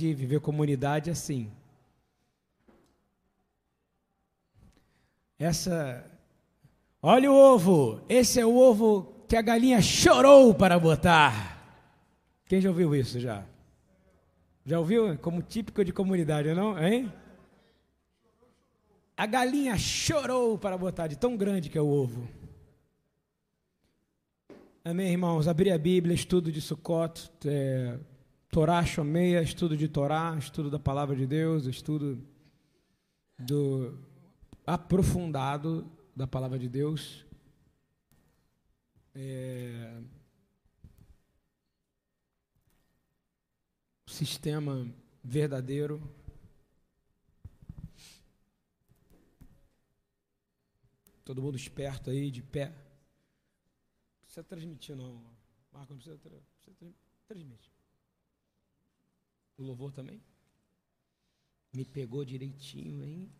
[0.00, 1.50] de viver comunidade assim.
[5.38, 6.04] Essa.
[7.02, 8.00] Olha o ovo!
[8.08, 11.58] Esse é o ovo que a galinha chorou para botar.
[12.46, 13.44] Quem já ouviu isso já?
[14.64, 15.18] Já ouviu?
[15.18, 16.78] Como típico de comunidade, não?
[16.82, 17.12] Hein?
[19.16, 22.26] A galinha chorou para botar, de tão grande que é o ovo.
[24.82, 25.46] Amém, irmãos?
[25.46, 27.98] Abrir a Bíblia, estudo de Sukkot, é,
[28.50, 32.20] Torá Shomeia, estudo de Torá, estudo da Palavra de Deus, estudo
[33.38, 33.96] do
[34.66, 37.24] aprofundado da Palavra de Deus.
[39.14, 40.02] É,
[44.08, 46.02] sistema verdadeiro.
[51.24, 52.70] Todo mundo esperto aí, de pé.
[52.70, 55.22] Não precisa transmitir, não.
[55.72, 56.88] Marco, não precisa, tra precisa tra
[57.28, 57.79] transmitir.
[59.60, 60.22] O louvor também?
[61.70, 63.30] Me pegou direitinho, hein?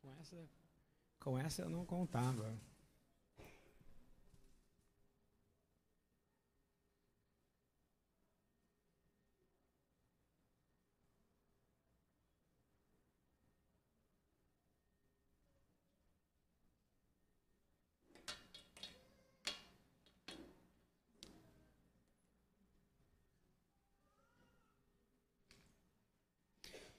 [0.00, 0.48] Com essa,
[1.18, 2.56] com essa eu não contava.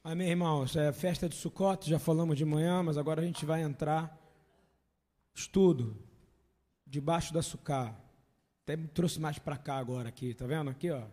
[0.04, 0.76] Amém, irmãos?
[0.76, 4.20] É festa de Sucote, já falamos de manhã, mas agora a gente vai entrar.
[5.32, 5.96] Estudo.
[6.88, 7.96] Debaixo da sucá.
[8.64, 10.72] Até me trouxe mais para cá agora aqui, tá vendo?
[10.72, 11.08] Aqui, ó.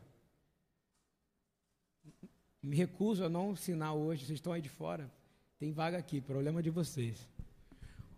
[2.63, 5.13] Me recuso a não ensinar hoje, vocês estão aí de fora.
[5.59, 7.29] Tem vaga aqui, problema de vocês.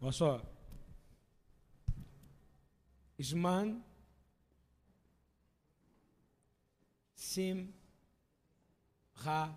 [0.01, 0.41] Olha só.
[3.19, 3.83] Isman
[7.12, 7.75] Sim
[9.12, 9.53] Ra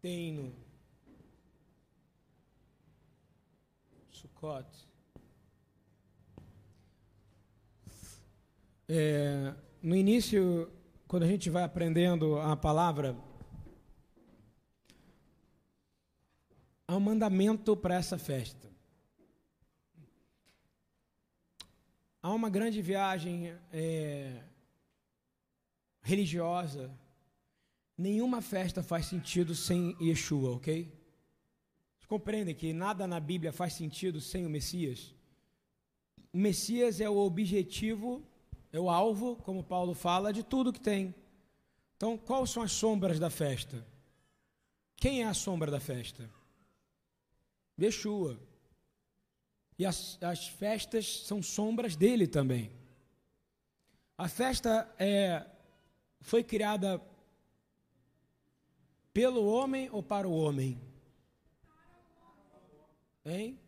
[0.00, 0.54] Teino,
[4.12, 4.88] Sukkot.
[8.88, 10.72] É, no início,
[11.08, 13.16] quando a gente vai aprendendo a palavra,
[16.86, 18.70] há um mandamento para essa festa.
[22.22, 24.44] Há uma grande viagem é,
[26.02, 26.88] religiosa
[27.98, 30.84] Nenhuma festa faz sentido sem Yeshua, ok?
[30.84, 35.12] Vocês compreendem que nada na Bíblia faz sentido sem o Messias?
[36.32, 38.22] O Messias é o objetivo,
[38.72, 41.12] é o alvo, como Paulo fala, de tudo que tem.
[41.96, 43.84] Então, quais são as sombras da festa?
[44.94, 46.30] Quem é a sombra da festa?
[47.80, 48.38] Yeshua.
[49.76, 52.70] E as, as festas são sombras dele também.
[54.16, 55.44] A festa é,
[56.20, 57.02] foi criada
[59.18, 60.80] pelo homem ou para o homem?
[63.26, 63.58] Hein?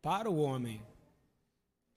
[0.00, 0.80] Para o homem.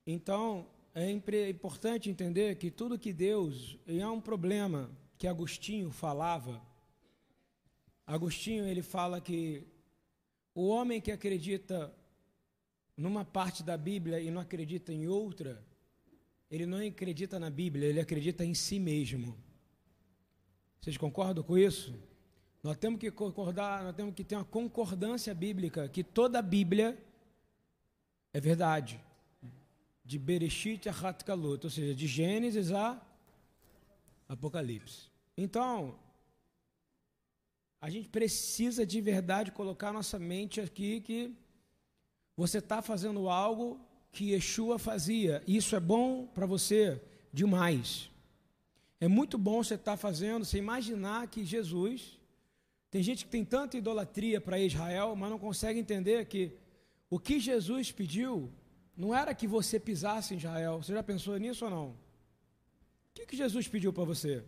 [0.05, 6.61] Então, é importante entender que tudo que Deus, e há um problema que Agostinho falava.
[8.05, 9.65] Agostinho, ele fala que
[10.53, 11.89] o homem que acredita
[12.97, 15.65] numa parte da Bíblia e não acredita em outra,
[16.51, 19.37] ele não acredita na Bíblia, ele acredita em si mesmo.
[20.81, 21.97] Vocês concordam com isso?
[22.63, 26.97] Nós temos que concordar, nós temos que ter uma concordância bíblica, que toda a Bíblia
[28.31, 29.01] é verdade.
[30.05, 33.01] De Bereshit a Hatkalut, ou seja, de Gênesis a
[34.29, 35.09] Apocalipse.
[35.35, 35.99] Então,
[37.81, 41.35] a gente precisa de verdade colocar nossa mente aqui que
[42.35, 43.77] você está fazendo algo
[44.09, 45.43] que Yeshua fazia.
[45.45, 47.01] Isso é bom para você
[47.33, 48.09] demais.
[49.01, 52.22] É muito bom você estar tá fazendo, você imaginar que Jesus
[52.93, 56.55] tem gente que tem tanta idolatria para Israel, mas não consegue entender que
[57.09, 58.53] o que Jesus pediu
[58.95, 60.77] não era que você pisasse em Israel.
[60.77, 61.87] Você já pensou nisso ou não?
[61.87, 61.97] O
[63.15, 64.43] que, que Jesus pediu para você?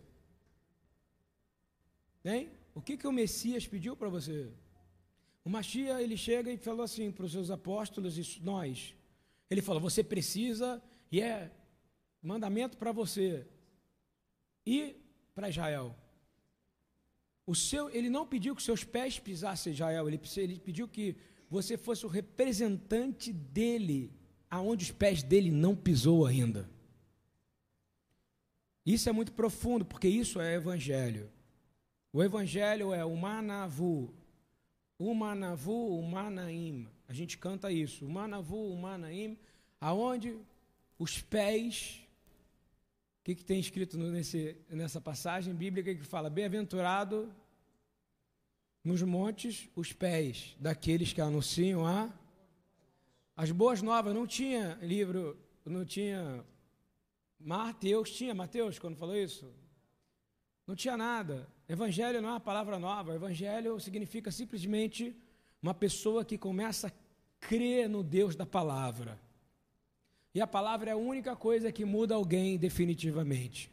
[2.23, 2.51] Hein?
[2.75, 4.51] O que, que o Messias pediu para você?
[5.44, 8.94] O Machia, ele chega e falou assim para os seus apóstolos e nós.
[9.50, 10.80] Ele falou: você precisa,
[11.12, 11.51] e é
[12.21, 13.47] mandamento para você,
[14.63, 15.03] ir
[15.33, 15.95] para Israel.
[17.45, 21.15] O seu, ele não pediu que seus pés pisassem Israel, ele, ele pediu que
[21.50, 24.12] você fosse o representante dele,
[24.50, 26.69] aonde os pés dele não pisou ainda.
[28.86, 31.31] Isso é muito profundo, porque isso é evangelho.
[32.12, 34.13] O evangelho é o manavu,
[34.97, 36.88] o manavu, o manaim.
[37.07, 39.38] A gente canta isso, o manavu, o manaim,
[39.81, 40.38] aonde
[40.97, 42.05] os pés
[43.25, 47.33] que, que tem escrito nesse, nessa passagem bíblica que fala: Bem-aventurado
[48.83, 52.13] nos montes os pés daqueles que anunciam a
[53.36, 54.13] as boas novas.
[54.13, 55.36] Não tinha livro,
[55.66, 56.45] não tinha
[57.39, 59.51] Mateus, tinha Mateus quando falou isso?
[60.68, 61.48] Não tinha nada.
[61.68, 63.16] Evangelho não é uma palavra nova.
[63.16, 65.19] Evangelho significa simplesmente
[65.63, 66.92] uma pessoa que começa a
[67.39, 69.19] crer no Deus da palavra.
[70.35, 73.71] E a palavra é a única coisa que muda alguém definitivamente.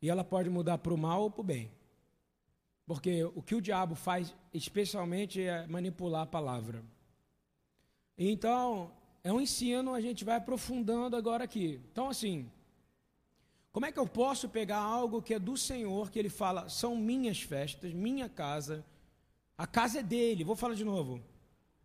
[0.00, 1.72] E ela pode mudar para o mal ou para o bem.
[2.86, 6.84] Porque o que o diabo faz, especialmente, é manipular a palavra.
[8.16, 8.92] Então,
[9.24, 11.80] é um ensino, a gente vai aprofundando agora aqui.
[11.90, 12.48] Então, assim,
[13.72, 16.94] como é que eu posso pegar algo que é do Senhor, que ele fala, são
[16.94, 18.84] minhas festas, minha casa,
[19.58, 21.20] a casa é dele, vou falar de novo.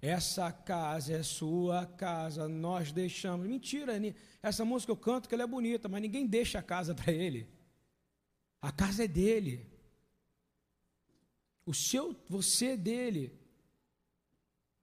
[0.02, 3.48] Essa casa é sua casa, nós deixamos.
[3.48, 3.94] Mentira,
[4.42, 7.50] essa música eu canto que ela é bonita, mas ninguém deixa a casa para ele.
[8.62, 9.68] A casa é dele.
[11.66, 13.38] O seu, você é dele.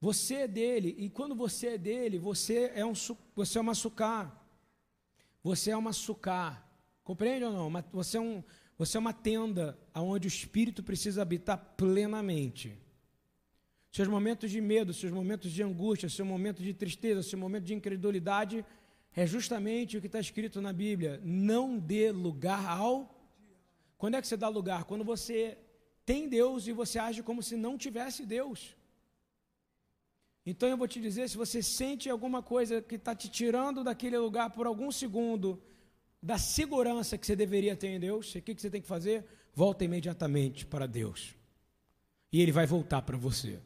[0.00, 0.94] Você é dele.
[0.98, 2.92] E quando você é dele, você é um
[3.34, 4.40] você é uma sucá.
[5.42, 6.62] Você é uma sucá.
[7.02, 7.82] Compreende ou não?
[7.92, 8.44] Você é, um,
[8.76, 12.78] você é uma tenda onde o Espírito precisa habitar plenamente.
[13.96, 17.72] Seus momentos de medo, seus momentos de angústia, seu momento de tristeza, seu momento de
[17.72, 18.62] incredulidade,
[19.20, 21.18] é justamente o que está escrito na Bíblia.
[21.24, 22.94] Não dê lugar ao.
[23.96, 24.84] Quando é que você dá lugar?
[24.84, 25.56] Quando você
[26.04, 28.76] tem Deus e você age como se não tivesse Deus.
[30.44, 34.18] Então eu vou te dizer: se você sente alguma coisa que está te tirando daquele
[34.18, 35.58] lugar por algum segundo,
[36.22, 39.24] da segurança que você deveria ter em Deus, o que, você tem que fazer?
[39.54, 41.34] Volta imediatamente para Deus.
[42.30, 43.58] E Ele vai voltar para você.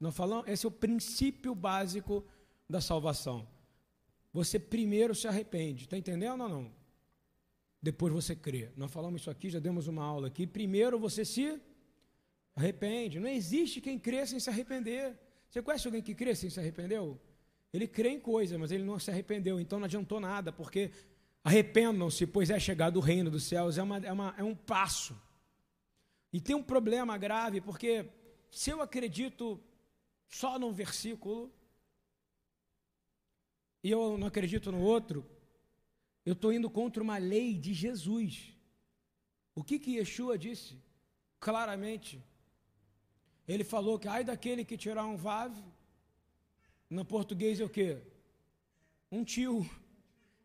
[0.00, 0.48] Não falamos?
[0.48, 2.24] Esse é o princípio básico
[2.68, 3.46] da salvação.
[4.32, 6.72] Você primeiro se arrepende, está entendendo ou não?
[7.82, 8.70] Depois você crê.
[8.76, 10.46] Nós falamos isso aqui, já demos uma aula aqui.
[10.46, 11.60] Primeiro você se
[12.54, 13.20] Arrepende.
[13.20, 15.18] Não existe quem crê sem se arrepender.
[15.48, 17.18] Você conhece alguém que crê sem se arrependeu?
[17.72, 20.90] Ele crê em coisa, mas ele não se arrependeu, então não adiantou nada, porque
[21.44, 25.16] arrependam-se, pois é chegado o reino dos céus, é, uma, é, uma, é um passo.
[26.32, 28.06] E tem um problema grave, porque
[28.50, 29.60] se eu acredito
[30.30, 31.52] só num versículo,
[33.82, 35.26] e eu não acredito no outro,
[36.24, 38.54] eu estou indo contra uma lei de Jesus.
[39.54, 40.80] O que que Yeshua disse?
[41.40, 42.22] Claramente,
[43.48, 45.62] ele falou que ai daquele que tirar um vave,
[46.88, 48.00] no português é o quê?
[49.10, 49.68] Um tio.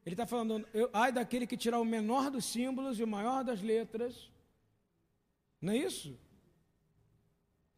[0.06, 3.44] Ele está falando, eu, ai daquele que tirar o menor dos símbolos e o maior
[3.44, 4.32] das letras.
[5.62, 6.18] Não é isso?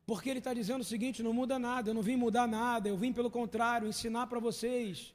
[0.08, 2.98] Porque ele está dizendo o seguinte: não muda nada, eu não vim mudar nada, eu
[2.98, 5.14] vim, pelo contrário, ensinar para vocês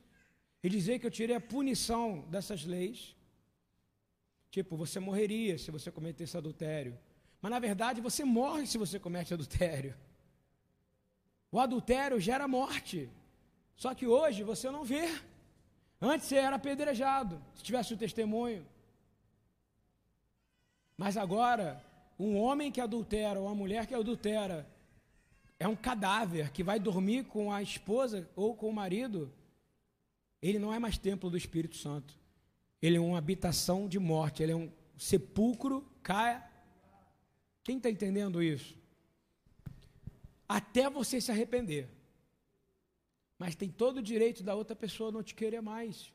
[0.63, 3.17] e dizer que eu tirei a punição dessas leis.
[4.51, 6.97] Tipo, você morreria se você cometesse adultério.
[7.41, 9.97] Mas na verdade você morre se você comete adultério.
[11.51, 13.11] O adultério gera morte.
[13.75, 15.09] Só que hoje você não vê.
[16.01, 18.67] Antes você era apedrejado, se tivesse o testemunho.
[20.99, 21.83] Mas agora,
[22.19, 24.71] um homem que adultera ou uma mulher que adultera
[25.63, 29.33] é um cadáver que vai dormir com a esposa ou com o marido.
[30.41, 32.19] Ele não é mais templo do Espírito Santo.
[32.81, 36.51] Ele é uma habitação de morte, ele é um sepulcro, caia
[37.65, 38.77] quem está entendendo isso?
[40.49, 41.89] Até você se arrepender.
[43.39, 46.13] Mas tem todo o direito da outra pessoa não te querer mais.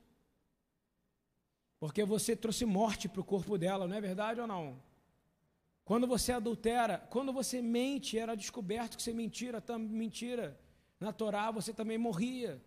[1.79, 4.81] Porque você trouxe morte para o corpo dela, não é verdade ou não?
[5.87, 10.59] Quando você adultera, quando você mente, era descoberto que você mentira, mentira.
[10.99, 12.61] Na Torá você também morria.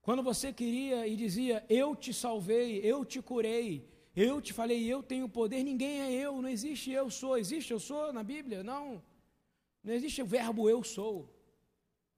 [0.00, 5.02] Quando você queria e dizia, eu te salvei, eu te curei, eu te falei, eu
[5.02, 7.36] tenho poder, ninguém é eu, não existe eu sou.
[7.36, 8.62] Existe eu sou na Bíblia?
[8.62, 9.02] Não.
[9.84, 11.24] Não existe o verbo eu sou.
[11.24, 11.28] O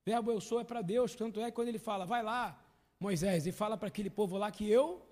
[0.05, 2.57] verbo eu sou é para Deus, tanto é que quando ele fala, vai lá,
[3.01, 5.05] Moisés, e fala para aquele povo lá que eu,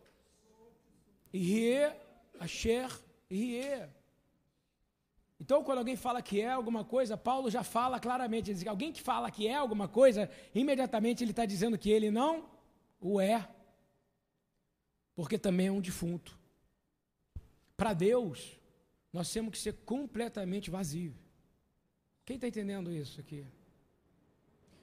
[1.35, 1.93] Rie,
[2.39, 2.89] Asher,
[3.29, 3.98] Rie.
[5.41, 8.93] Então, quando alguém fala que é alguma coisa, Paulo já fala claramente, diz que alguém
[8.93, 12.49] que fala que é alguma coisa, imediatamente ele está dizendo que ele não
[13.01, 13.49] o é,
[15.15, 16.37] porque também é um defunto.
[17.77, 18.59] Para Deus,
[19.13, 21.15] nós temos que ser completamente vazios.
[22.25, 23.47] Quem está entendendo isso aqui?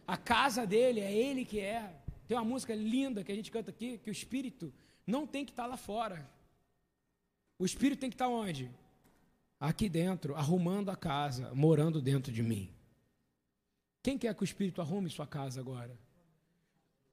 [0.07, 1.93] A casa dele é ele que é.
[2.27, 4.73] Tem uma música linda que a gente canta aqui, que o Espírito
[5.05, 6.29] não tem que estar tá lá fora.
[7.59, 8.71] O Espírito tem que estar tá onde?
[9.65, 12.69] Aqui dentro, arrumando a casa, morando dentro de mim.
[14.03, 15.97] Quem quer que o Espírito arrume sua casa agora?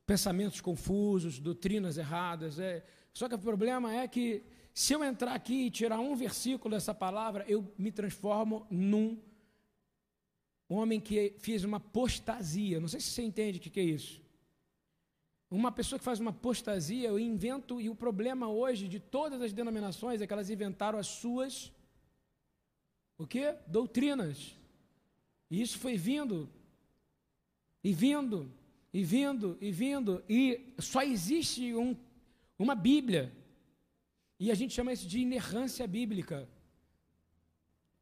[0.07, 2.59] Pensamentos confusos, doutrinas erradas.
[2.59, 2.85] É...
[3.15, 4.45] Só que o problema é que
[4.75, 9.19] se eu entrar aqui e tirar um versículo dessa palavra, eu me transformo num
[10.69, 12.79] homem que fez uma apostasia.
[12.79, 14.21] Não sei se você entende o que é isso.
[15.51, 19.55] Uma pessoa que faz uma apostasia, eu invento, e o problema hoje de todas as
[19.55, 21.73] denominações é que elas inventaram as suas
[23.25, 23.55] o quê?
[23.67, 24.57] Doutrinas.
[25.51, 26.49] E isso foi vindo,
[27.85, 28.51] e vindo,
[28.93, 31.97] e vindo, e vindo, e só existe um,
[32.59, 33.33] uma Bíblia.
[34.39, 36.49] E a gente chama isso de inerrância bíblica.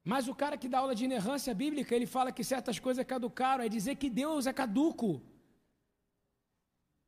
[0.04, 3.62] Mas o cara que dá aula de inerrância bíblica, ele fala que certas coisas caducaram,
[3.62, 5.22] é dizer que Deus é caduco.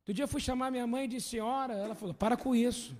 [0.00, 2.97] Outro dia eu fui chamar minha mãe de senhora, ela falou: para com isso.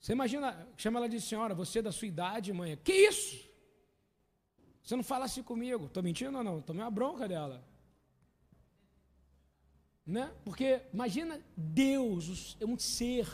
[0.00, 2.76] Você imagina, chama ela de senhora, você é da sua idade, mãe.
[2.82, 3.48] Que isso?
[4.82, 5.86] Você não fala assim comigo.
[5.86, 6.62] Estou mentindo ou não?
[6.62, 7.62] Tomei uma bronca dela.
[10.06, 10.32] Né?
[10.42, 13.28] Porque imagina Deus, um ser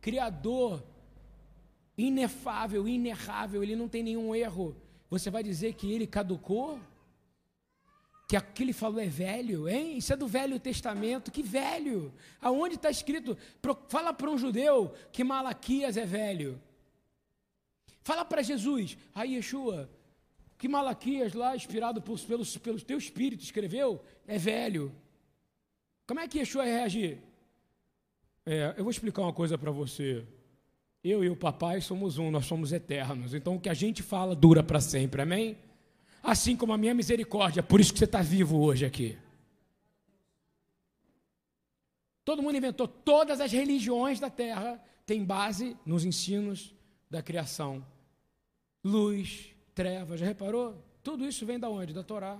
[0.00, 0.84] criador,
[1.96, 4.76] inefável, inerrável, ele não tem nenhum erro.
[5.08, 6.80] Você vai dizer que ele caducou?
[8.28, 9.96] Que aquilo que ele falou é velho, hein?
[9.96, 12.12] Isso é do Velho Testamento, que velho?
[12.42, 13.36] Aonde está escrito?
[13.88, 16.60] Fala para um judeu que Malaquias é velho.
[18.02, 19.90] Fala para Jesus, aí Yeshua,
[20.58, 24.94] que Malaquias lá, inspirado por, pelo, pelo teu espírito, escreveu, é velho.
[26.06, 27.18] Como é que Yeshua reagir?
[28.44, 30.22] É, eu vou explicar uma coisa para você.
[31.02, 33.32] Eu e o papai somos um, nós somos eternos.
[33.32, 35.56] Então o que a gente fala dura para sempre, amém?
[36.22, 39.18] Assim como a minha misericórdia, por isso que você está vivo hoje aqui.
[42.24, 46.74] Todo mundo inventou, todas as religiões da terra têm base nos ensinos
[47.08, 47.84] da criação.
[48.84, 50.84] Luz, trevas, já reparou?
[51.02, 51.94] Tudo isso vem da onde?
[51.94, 52.38] Da Torá.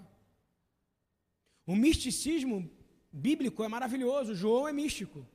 [1.66, 2.70] O misticismo
[3.10, 4.34] bíblico é maravilhoso.
[4.34, 5.26] João é místico.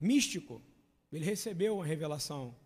[0.00, 0.60] Místico.
[1.12, 2.56] Ele recebeu uma revelação.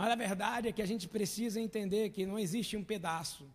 [0.00, 3.46] Mas a verdade é que a gente precisa entender que não existe um pedaço.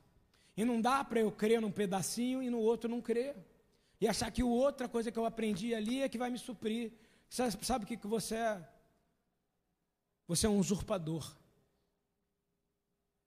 [0.56, 3.36] E não dá para eu crer num pedacinho e no outro não crer.
[4.00, 6.92] E achar que outra coisa que eu aprendi ali é que vai me suprir.
[7.28, 8.70] Sabe, o que, que você é?
[10.28, 11.36] Você é um usurpador.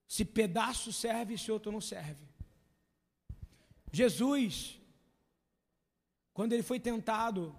[0.06, 2.24] Se pedaço serve, se outro não serve.
[3.90, 4.80] Jesus,
[6.32, 7.58] quando ele foi tentado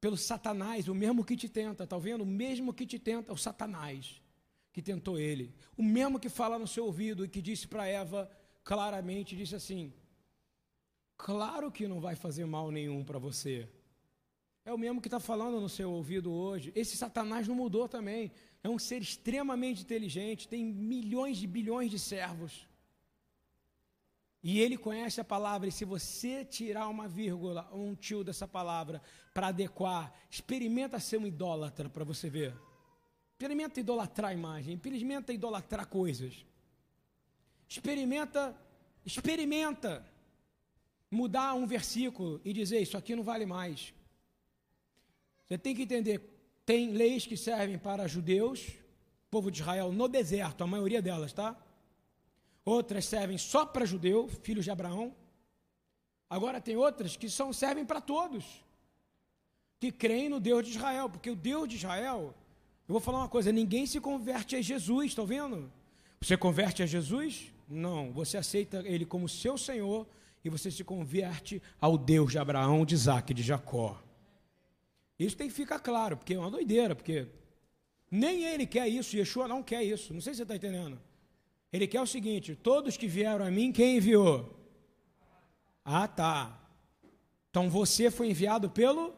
[0.00, 2.22] pelo Satanás, o mesmo que te tenta, está vendo?
[2.22, 4.20] O mesmo que te tenta, o Satanás,
[4.72, 5.54] que tentou ele.
[5.76, 8.30] O mesmo que fala no seu ouvido e que disse para Eva
[8.64, 9.92] claramente, disse assim,
[11.18, 13.68] claro que não vai fazer mal nenhum para você.
[14.64, 16.72] É o mesmo que está falando no seu ouvido hoje.
[16.74, 18.30] Esse Satanás não mudou também.
[18.62, 22.66] É um ser extremamente inteligente, tem milhões de bilhões de servos.
[24.42, 28.48] E ele conhece a palavra, e se você tirar uma vírgula ou um tio dessa
[28.48, 29.02] palavra
[29.34, 32.54] para adequar, experimenta ser um idólatra para você ver.
[33.32, 36.44] Experimenta idolatrar a imagem, experimenta idolatrar coisas.
[37.68, 38.56] Experimenta,
[39.04, 40.06] experimenta
[41.10, 43.92] mudar um versículo e dizer isso aqui não vale mais.
[45.46, 46.18] Você tem que entender,
[46.64, 48.68] tem leis que servem para judeus,
[49.30, 51.56] povo de Israel no deserto, a maioria delas, tá?
[52.64, 55.14] Outras servem só para judeu, filhos de Abraão.
[56.28, 58.64] Agora tem outras que são, servem para todos,
[59.80, 62.34] que creem no Deus de Israel, porque o Deus de Israel,
[62.88, 65.70] eu vou falar uma coisa: ninguém se converte a Jesus, estão vendo?
[66.20, 67.52] Você converte a Jesus?
[67.68, 70.06] Não, você aceita Ele como seu Senhor
[70.44, 74.00] e você se converte ao Deus de Abraão, de Isaac de Jacó.
[75.18, 77.26] Isso tem que ficar claro, porque é uma doideira, porque
[78.10, 80.12] nem ele quer isso, Yeshua não quer isso.
[80.12, 81.00] Não sei se você está entendendo.
[81.72, 84.56] Ele quer o seguinte: todos que vieram a mim, quem enviou?
[85.84, 86.58] Ah, tá.
[87.50, 89.14] Então você foi enviado pelo.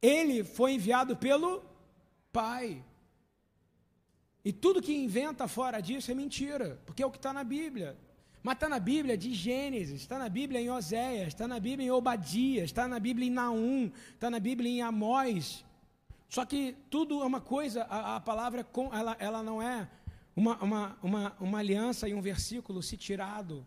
[0.00, 1.62] Ele foi enviado pelo
[2.32, 2.84] Pai.
[4.44, 7.96] E tudo que inventa fora disso é mentira, porque é o que está na Bíblia.
[8.42, 11.90] Mas está na Bíblia de Gênesis, está na Bíblia em Oséias, está na Bíblia em
[11.92, 15.64] Obadias, está na Bíblia em Naum, está na Bíblia em Amós.
[16.28, 19.88] Só que tudo é uma coisa, a, a palavra ela, ela não é
[20.34, 23.66] uma, uma, uma, uma aliança e um versículo se tirado,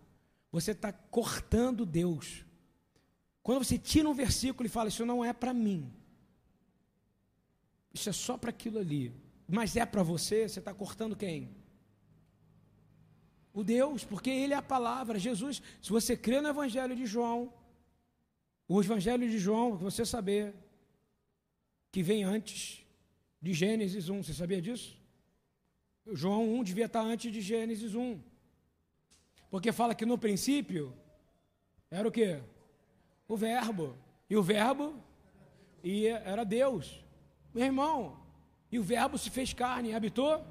[0.51, 2.45] você está cortando Deus.
[3.43, 5.93] Quando você tira um versículo e fala, isso não é para mim,
[7.93, 9.13] isso é só para aquilo ali,
[9.47, 11.55] mas é para você, você está cortando quem?
[13.53, 15.61] O Deus, porque Ele é a palavra, Jesus.
[15.81, 17.53] Se você crê no Evangelho de João,
[18.67, 20.53] o Evangelho de João, você saber,
[21.91, 22.85] que vem antes
[23.41, 24.97] de Gênesis 1, você sabia disso?
[26.11, 28.19] João 1 devia estar antes de Gênesis 1.
[29.49, 30.93] Porque fala que no princípio
[31.89, 32.41] era o quê?
[33.27, 33.95] O verbo.
[34.29, 35.03] E o verbo?
[36.23, 37.03] era Deus.
[37.53, 38.17] Meu irmão,
[38.71, 40.43] e o Verbo se fez carne, habitou?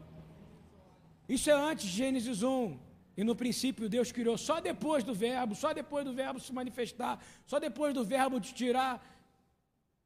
[1.29, 2.79] Isso é antes de Gênesis 1.
[3.17, 7.23] E no princípio Deus criou só depois do Verbo, só depois do Verbo se manifestar,
[7.47, 9.05] só depois do Verbo de tirar.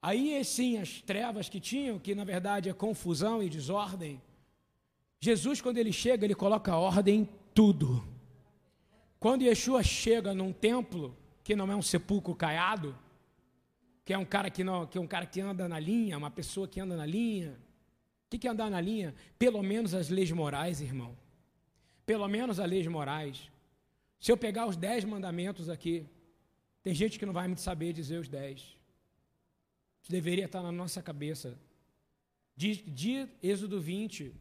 [0.02, 4.21] Aí sim as trevas que tinham, que na verdade é confusão e desordem.
[5.21, 8.07] Jesus, quando ele chega, ele coloca ordem em tudo.
[9.19, 12.97] Quando Yeshua chega num templo, que não é um sepulcro caiado,
[14.05, 16.31] que é um cara que não, que é um cara que anda na linha, uma
[16.31, 17.59] pessoa que anda na linha.
[18.27, 19.15] O que é andar na linha?
[19.39, 21.17] Pelo menos as leis morais, irmão.
[22.05, 23.51] Pelo menos as leis morais.
[24.21, 26.07] Se eu pegar os dez mandamentos aqui,
[26.83, 28.77] tem gente que não vai me saber dizer os dez.
[30.03, 31.59] Isso deveria estar na nossa cabeça.
[32.57, 34.35] De, de Êxodo 20,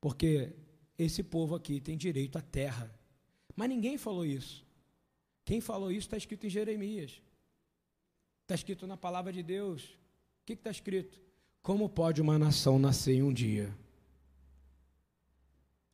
[0.00, 0.52] porque
[0.98, 2.92] esse povo aqui tem direito à terra.
[3.54, 4.66] Mas ninguém falou isso.
[5.44, 7.22] Quem falou isso está escrito em Jeremias.
[8.42, 9.84] Está escrito na palavra de Deus.
[9.84, 11.18] O que está escrito?
[11.66, 13.76] Como pode uma nação nascer em um dia?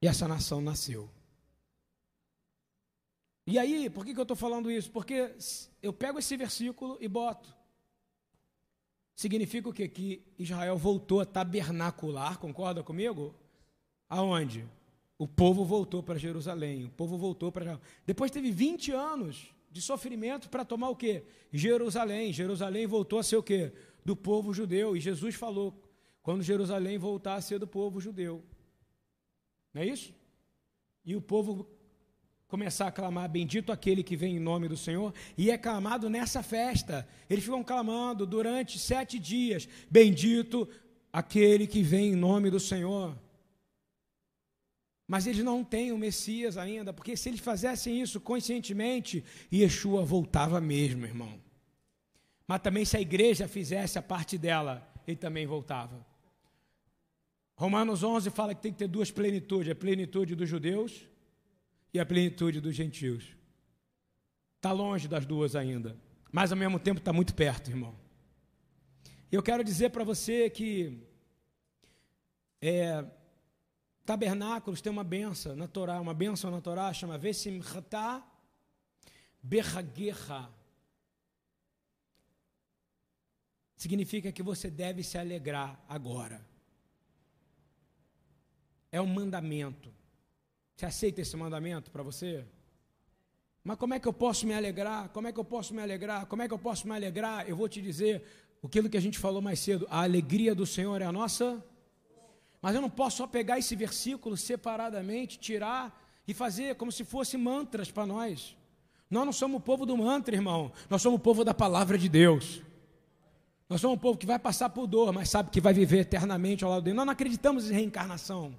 [0.03, 1.09] E essa nação nasceu.
[3.47, 4.91] E aí, por que, que eu estou falando isso?
[4.91, 5.35] Porque
[5.83, 7.57] eu pego esse versículo e boto.
[9.17, 9.89] Significa o quê?
[9.89, 13.35] Que Israel voltou a tabernacular, concorda comigo?
[14.11, 14.69] Aonde?
[15.17, 17.81] O povo voltou para Jerusalém, o povo voltou para.
[18.05, 21.25] Depois teve 20 anos de sofrimento para tomar o quê?
[21.51, 22.31] Jerusalém.
[22.31, 23.73] Jerusalém voltou a ser o quê?
[24.05, 24.97] Do povo judeu.
[24.97, 25.83] E Jesus falou:
[26.23, 28.45] quando Jerusalém voltar a ser do povo judeu.
[29.75, 30.15] Não é isso?
[31.05, 31.69] E o povo
[32.47, 36.43] começar a clamar: Bendito aquele que vem em nome do Senhor, e é clamado nessa
[36.43, 37.09] festa.
[37.29, 40.69] Eles ficam clamando durante sete dias: Bendito
[41.13, 43.19] aquele que vem em nome do Senhor.
[45.09, 50.61] Mas eles não têm o Messias ainda, porque se eles fizessem isso conscientemente, Yeshua voltava
[50.61, 51.39] mesmo, irmão.
[52.53, 56.07] Mas também se a igreja fizesse a parte dela, ele também voltava.
[57.57, 61.09] Romanos 11 fala que tem que ter duas plenitudes: a plenitude dos judeus
[61.95, 63.35] e a plenitude dos gentios.
[64.57, 65.97] Está longe das duas ainda,
[66.31, 67.95] mas ao mesmo tempo está muito perto, irmão.
[69.31, 71.09] Eu quero dizer para você que
[72.61, 73.03] é,
[74.05, 78.23] tabernáculos tem uma benção na Torá, uma benção na Torá, chama Vesimchata
[79.43, 80.53] Berraguerra.
[83.83, 86.41] Significa que você deve se alegrar agora.
[88.93, 89.93] É um mandamento.
[90.77, 92.45] Você aceita esse mandamento para você?
[93.65, 95.09] Mas como é que eu posso me alegrar?
[95.09, 96.27] Como é que eu posso me alegrar?
[96.27, 97.49] Como é que eu posso me alegrar?
[97.49, 98.23] Eu vou te dizer
[98.63, 101.61] aquilo que a gente falou mais cedo: a alegria do Senhor é a nossa.
[102.61, 105.85] Mas eu não posso só pegar esse versículo separadamente, tirar
[106.29, 108.57] e fazer como se fosse mantras para nós.
[109.11, 110.71] Nós não somos o povo do mantra, irmão.
[110.89, 112.63] Nós somos o povo da palavra de Deus.
[113.73, 116.63] Nós somos um povo que vai passar por dor, mas sabe que vai viver eternamente
[116.63, 116.95] ao lado dele.
[116.95, 118.55] Nós não acreditamos em reencarnação.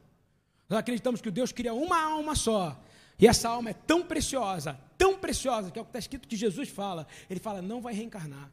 [0.68, 2.82] Nós acreditamos que Deus cria uma alma só.
[3.20, 6.36] E essa alma é tão preciosa, tão preciosa, que é o que está escrito que
[6.36, 7.06] Jesus fala.
[7.30, 8.52] Ele fala, não vai reencarnar.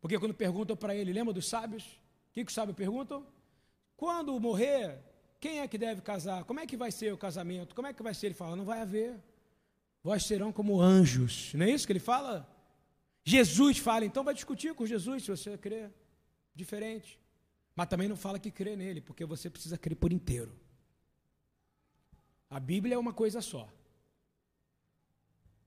[0.00, 1.82] Porque quando perguntam para ele, lembra dos sábios?
[2.30, 3.26] O que, que os sábios perguntam?
[3.96, 5.00] Quando morrer,
[5.40, 6.44] quem é que deve casar?
[6.44, 7.74] Como é que vai ser o casamento?
[7.74, 8.26] Como é que vai ser?
[8.26, 9.20] Ele fala, não vai haver.
[10.04, 11.52] Vós serão como anjos.
[11.54, 12.48] Não é isso que ele fala?
[13.24, 15.90] Jesus fala, então vai discutir com Jesus se você crê.
[16.54, 17.18] Diferente.
[17.74, 20.52] Mas também não fala que crê nele, porque você precisa crer por inteiro.
[22.50, 23.68] A Bíblia é uma coisa só.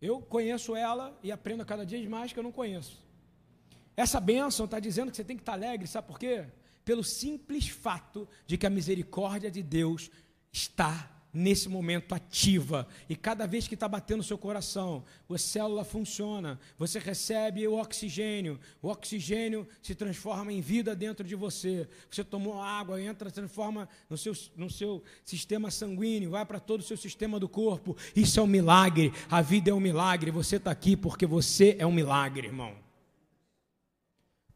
[0.02, 3.04] Eu conheço ela e aprendo cada dia mais que eu não conheço.
[3.98, 6.46] Essa bênção está dizendo que você tem que estar alegre, sabe por quê?
[6.84, 10.12] Pelo simples fato de que a misericórdia de Deus
[10.52, 12.88] está nesse momento ativa.
[13.10, 17.74] E cada vez que está batendo o seu coração, a célula funciona, você recebe o
[17.74, 21.88] oxigênio, o oxigênio se transforma em vida dentro de você.
[22.10, 26.84] Você tomou água, entra, transforma no seu, no seu sistema sanguíneo, vai para todo o
[26.84, 27.98] seu sistema do corpo.
[28.16, 29.12] Isso é um milagre.
[29.30, 30.32] A vida é um milagre.
[30.32, 32.74] Você está aqui porque você é um milagre, irmão.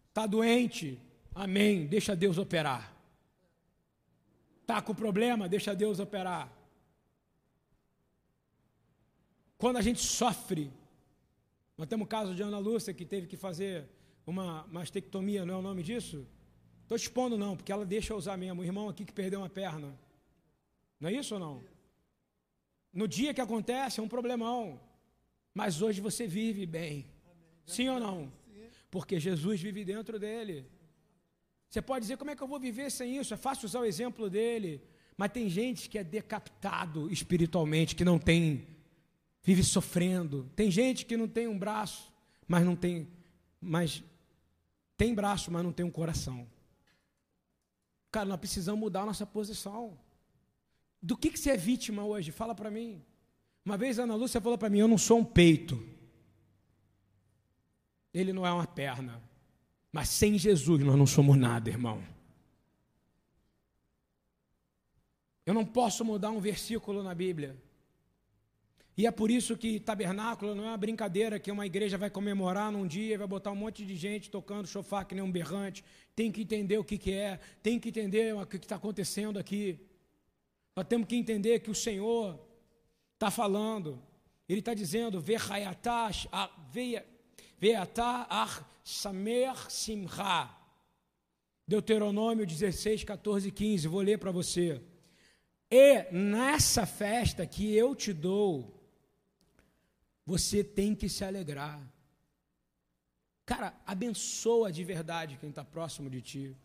[0.08, 0.98] Está doente?
[1.36, 1.86] Amém.
[1.86, 2.96] Deixa Deus operar.
[4.62, 5.50] Está com problema?
[5.50, 6.59] Deixa Deus operar.
[9.60, 10.72] Quando a gente sofre,
[11.78, 13.88] nós temos o caso de Ana Lúcia que teve que fazer
[14.26, 16.26] uma mastectomia, não é o nome disso?
[16.82, 18.62] Estou expondo não, porque ela deixa usar mesmo.
[18.62, 19.94] O irmão aqui que perdeu uma perna.
[20.98, 21.62] Não é isso ou não?
[22.94, 24.80] No dia que acontece é um problemão.
[25.54, 27.06] Mas hoje você vive bem.
[27.66, 28.32] Sim ou não?
[28.90, 30.66] Porque Jesus vive dentro dele.
[31.70, 33.34] Você pode dizer como é que eu vou viver sem isso?
[33.34, 34.82] É fácil usar o exemplo dele.
[35.18, 38.66] Mas tem gente que é decapitado espiritualmente, que não tem,
[39.42, 40.50] vive sofrendo.
[40.56, 42.12] Tem gente que não tem um braço,
[42.48, 43.08] mas não tem,
[43.62, 44.04] mas
[44.98, 46.48] tem braço, mas não tem um coração.
[48.12, 49.98] Cara, nós precisamos mudar a nossa posição.
[51.02, 52.32] Do que, que você é vítima hoje?
[52.32, 53.04] Fala para mim.
[53.64, 55.82] Uma vez a Ana Lúcia falou para mim: Eu não sou um peito.
[58.14, 59.22] Ele não é uma perna.
[59.92, 62.04] Mas sem Jesus nós não somos nada, irmão.
[65.46, 67.60] Eu não posso mudar um versículo na Bíblia.
[69.00, 72.70] E é por isso que tabernáculo não é uma brincadeira que uma igreja vai comemorar
[72.70, 75.86] num dia e vai botar um monte de gente tocando chofar que nem um berrante.
[76.14, 79.80] Tem que entender o que, que é, tem que entender o que está acontecendo aqui.
[80.76, 82.38] Nós temos que entender que o Senhor
[83.14, 84.04] está falando.
[84.50, 86.10] Ele está dizendo, Veatá
[88.30, 90.50] ar samer simcha.
[91.66, 93.88] Deuteronômio 16, 14 e 15.
[93.88, 94.82] Vou ler para você.
[95.72, 98.78] E nessa festa que eu te dou,
[100.30, 101.82] você tem que se alegrar.
[103.52, 106.56] Cara, abençoa de verdade quem está próximo de ti.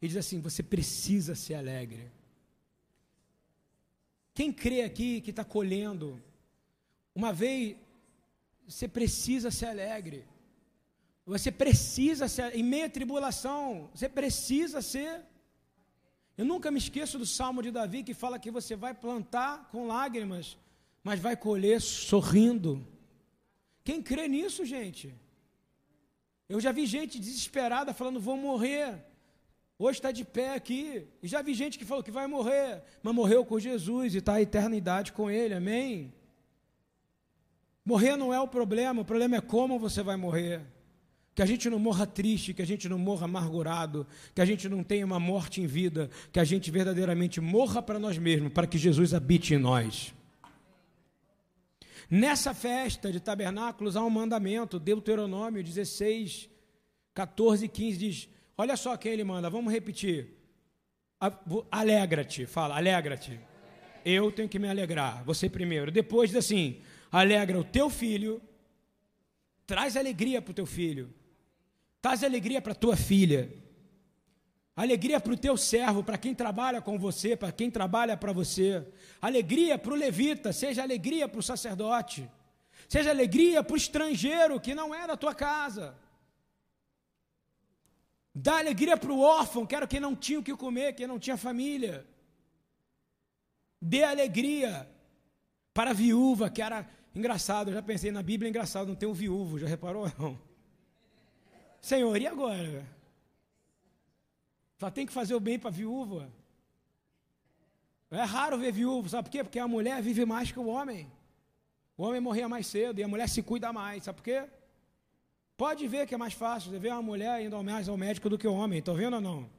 [0.00, 2.12] E diz assim: você precisa ser alegre.
[4.32, 6.22] Quem crê aqui que está colhendo,
[7.12, 7.76] uma vez,
[8.68, 10.24] você precisa ser alegre.
[11.26, 15.22] Você precisa ser, em meia tribulação, você precisa ser.
[16.36, 19.88] Eu nunca me esqueço do salmo de Davi que fala que você vai plantar com
[19.88, 20.56] lágrimas,
[21.02, 22.86] mas vai colher sorrindo.
[23.88, 25.14] Quem crê nisso, gente?
[26.46, 29.02] Eu já vi gente desesperada falando: vou morrer.
[29.78, 31.06] Hoje está de pé aqui.
[31.22, 34.34] E já vi gente que falou que vai morrer, mas morreu com Jesus e está
[34.34, 35.54] a eternidade com Ele.
[35.54, 36.12] Amém?
[37.82, 40.60] Morrer não é o problema, o problema é como você vai morrer.
[41.34, 44.68] Que a gente não morra triste, que a gente não morra amargurado, que a gente
[44.68, 48.66] não tenha uma morte em vida, que a gente verdadeiramente morra para nós mesmos, para
[48.66, 50.12] que Jesus habite em nós.
[52.10, 56.48] Nessa festa de tabernáculos há um mandamento, Deuteronômio 16,
[57.12, 60.34] 14 e 15 diz: Olha só quem ele manda, vamos repetir.
[61.70, 63.38] Alegra-te, fala, alegra-te.
[64.04, 65.90] Eu tenho que me alegrar, você primeiro.
[65.90, 66.80] Depois diz assim:
[67.12, 68.40] alegra o teu filho,
[69.66, 71.12] traz alegria para o teu filho,
[72.00, 73.52] traz alegria para a tua filha,
[74.82, 78.86] alegria para o teu servo, para quem trabalha com você, para quem trabalha para você,
[79.20, 82.30] alegria para o levita, seja alegria para o sacerdote,
[82.88, 85.96] seja alegria para o estrangeiro que não é da tua casa.
[88.32, 91.18] Dá alegria para o órfão, que era quem não tinha o que comer, quem não
[91.18, 92.06] tinha família.
[93.82, 94.88] Dê alegria
[95.74, 97.70] para a viúva, que era engraçado.
[97.70, 100.08] Eu já pensei na Bíblia, é engraçado, não tem um viúvo, já reparou?
[100.16, 100.38] Não.
[101.82, 102.97] Senhor, e agora?
[104.78, 106.32] Só tem que fazer o bem para a viúva.
[108.10, 109.44] É raro ver viúvo, sabe por quê?
[109.44, 111.10] Porque a mulher vive mais que o homem.
[111.96, 114.44] O homem morria mais cedo e a mulher se cuida mais, sabe por quê?
[115.56, 116.70] Pode ver que é mais fácil.
[116.70, 118.78] Você vê uma mulher indo mais ao médico do que o homem.
[118.78, 119.50] Estão vendo ou não?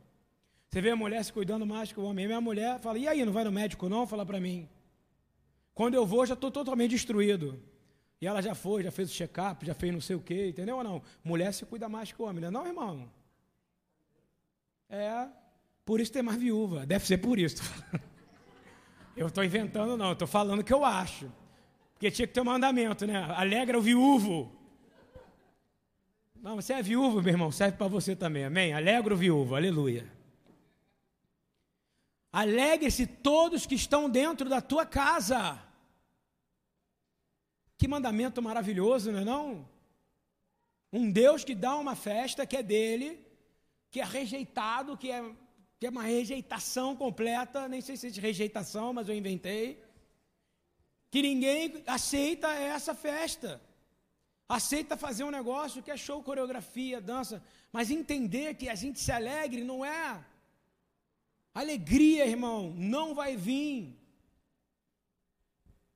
[0.70, 2.26] Você vê a mulher se cuidando mais que o homem.
[2.26, 4.08] Minha mulher fala, e aí, não vai no médico não?
[4.08, 4.70] Fala para mim.
[5.74, 7.62] Quando eu vou, já estou totalmente destruído.
[8.22, 10.78] E ela já foi, já fez o check-up, já fez não sei o quê, entendeu
[10.78, 11.02] ou não?
[11.24, 13.10] Mulher se cuida mais que o homem, não é não, irmão?
[14.90, 15.28] É,
[15.86, 16.86] por isso tem mais viúva.
[16.86, 17.62] Deve ser por isso.
[19.16, 21.30] Eu estou inventando, não, estou falando o que eu acho.
[21.92, 23.18] Porque tinha que ter um mandamento, né?
[23.36, 24.50] Alegra o viúvo.
[26.42, 28.74] Não, você é viúvo, meu irmão, serve para você também, amém?
[28.74, 30.10] Alegra o viúvo, aleluia.
[32.32, 35.62] Alegre-se todos que estão dentro da tua casa.
[37.78, 39.68] Que mandamento maravilhoso, não é não?
[40.94, 43.20] Um Deus que dá uma festa que é dele,
[43.92, 45.24] que é rejeitado, que é,
[45.80, 49.84] que é uma rejeitação completa, nem sei se é rejeitação, mas eu inventei.
[51.12, 53.62] Que ninguém aceita essa festa
[54.50, 59.12] aceita fazer um negócio que é show, coreografia, dança, mas entender que a gente se
[59.12, 60.26] alegre não é.
[61.54, 63.96] Alegria, irmão, não vai vir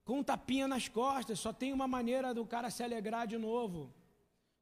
[0.06, 3.92] com um tapinha nas costas, só tem uma maneira do cara se alegrar de novo.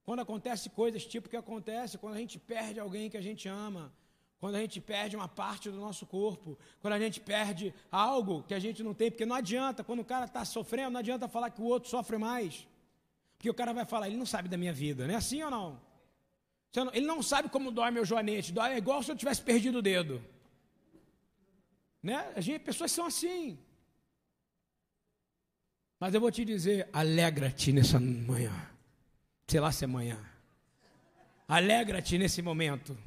[0.04, 3.94] Quando acontece coisas tipo que acontece, quando a gente perde alguém que a gente ama,
[4.40, 8.56] quando a gente perde uma parte do nosso corpo, quando a gente perde algo que
[8.56, 11.52] a gente não tem, porque não adianta, quando o cara está sofrendo, não adianta falar
[11.52, 12.68] que o outro sofre mais.
[13.38, 15.52] Porque o cara vai falar, ele não sabe da minha vida, não é assim ou
[15.52, 15.80] não?
[16.94, 19.82] Ele não sabe como dói meu joanete, dói é igual se eu tivesse perdido o
[19.82, 20.24] dedo.
[22.02, 22.32] Né?
[22.36, 23.60] A gente, pessoas são assim.
[26.00, 28.71] Mas eu vou te dizer, alegra-te nessa manhã.
[29.52, 30.18] Sei lá se é manhã.
[31.46, 32.98] Alegra-te nesse momento.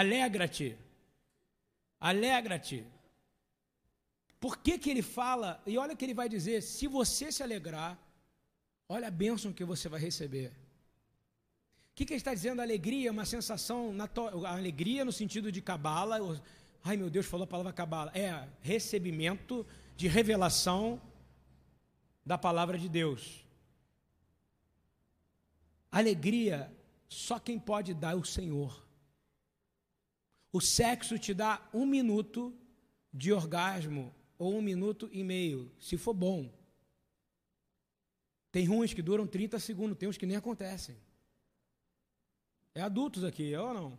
[0.00, 0.76] Alegra-te.
[2.00, 2.84] Alegra-te.
[4.40, 5.62] Por que, que ele fala?
[5.64, 7.96] E olha o que ele vai dizer: se você se alegrar,
[8.88, 10.48] olha a bênção que você vai receber.
[10.48, 12.60] O que, que ele está dizendo?
[12.60, 13.94] Alegria é uma sensação,
[14.48, 16.18] alegria no sentido de cabala.
[16.82, 18.10] Ai meu Deus, falou a palavra cabala.
[18.12, 19.64] É recebimento
[19.96, 21.00] de revelação
[22.26, 23.43] da palavra de Deus.
[25.94, 26.76] Alegria,
[27.08, 28.84] só quem pode dar é o Senhor.
[30.52, 32.52] O sexo te dá um minuto
[33.12, 36.52] de orgasmo ou um minuto e meio, se for bom.
[38.50, 40.96] Tem uns que duram 30 segundos, tem uns que nem acontecem.
[42.74, 43.98] É adultos aqui, é ou não?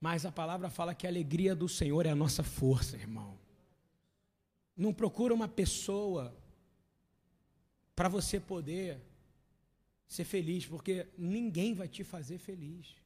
[0.00, 3.38] Mas a palavra fala que a alegria do Senhor é a nossa força, irmão.
[4.76, 6.36] Não procura uma pessoa
[7.94, 9.07] para você poder
[10.08, 12.96] ser feliz, porque ninguém vai te fazer feliz.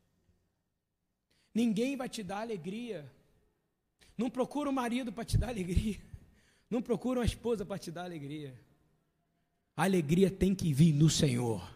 [1.53, 3.11] Ninguém vai te dar alegria.
[4.17, 6.01] Não procura um marido para te dar alegria.
[6.71, 8.59] Não procura uma esposa para te dar alegria.
[9.77, 11.69] A alegria tem que vir no Senhor.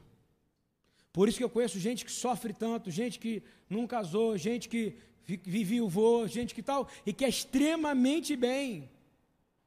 [1.12, 4.96] Por isso que eu conheço gente que sofre tanto, gente que não casou, gente que
[5.24, 8.88] vive o vô, gente que tal, e que é extremamente bem.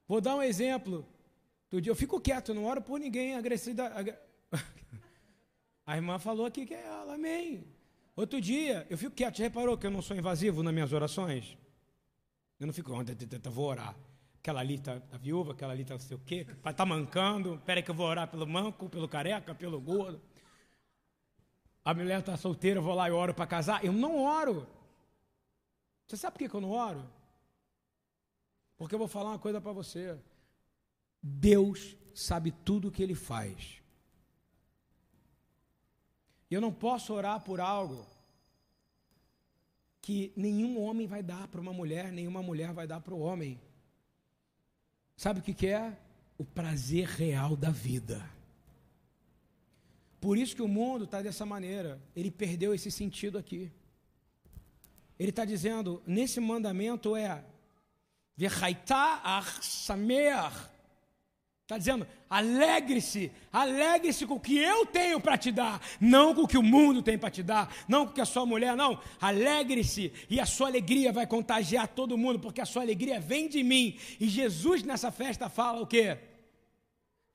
[0.07, 1.05] Vou dar um exemplo.
[1.71, 3.91] Dia eu fico quieto, não oro por ninguém agressiva.
[5.89, 7.65] A irmã falou aqui que é ela, amém.
[8.15, 9.37] Outro dia, eu fico quieto.
[9.37, 11.57] Já reparou que eu não sou invasivo nas minhas orações?
[12.59, 12.91] Eu não fico,
[13.49, 13.95] vou orar.
[14.37, 17.55] Aquela ali está tá viúva, aquela ali está não sei o quê, está mancando.
[17.55, 20.21] Espera que eu vou orar pelo manco, pelo careca, pelo gordo.
[21.83, 23.83] A mulher está solteira, eu vou lá e oro para casar.
[23.83, 24.67] Eu não oro.
[26.05, 27.03] Você sabe por que eu não oro?
[28.77, 30.15] Porque eu vou falar uma coisa para você.
[31.19, 33.78] Deus sabe tudo o que Ele faz.
[36.49, 38.05] Eu não posso orar por algo
[40.01, 43.59] que nenhum homem vai dar para uma mulher, nenhuma mulher vai dar para o homem.
[45.15, 45.95] Sabe o que, que é?
[46.37, 48.27] O prazer real da vida.
[50.19, 52.01] Por isso que o mundo está dessa maneira.
[52.15, 53.71] Ele perdeu esse sentido aqui.
[55.17, 57.43] Ele está dizendo, nesse mandamento é
[61.69, 66.47] Está dizendo, alegre-se, alegre-se com o que eu tenho para te dar, não com o
[66.47, 68.99] que o mundo tem para te dar, não com o que a sua mulher, não.
[69.21, 73.61] Alegre-se e a sua alegria vai contagiar todo mundo, porque a sua alegria vem de
[73.61, 73.95] mim.
[74.19, 76.17] E Jesus nessa festa fala o quê?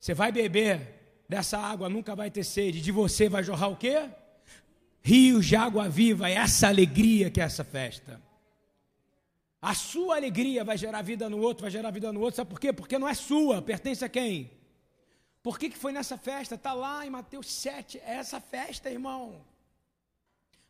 [0.01, 0.81] Você vai beber
[1.29, 4.09] dessa água, nunca vai ter sede, de você vai jorrar o quê?
[5.01, 8.21] Rios de água viva, é essa alegria que é essa festa.
[9.65, 12.35] A sua alegria vai gerar vida no outro, vai gerar vida no outro.
[12.35, 12.71] Sabe por quê?
[12.71, 14.51] Porque não é sua, pertence a quem?
[15.41, 16.53] Por que, que foi nessa festa?
[16.53, 17.97] Está lá em Mateus 7.
[17.97, 19.43] É essa festa, irmão.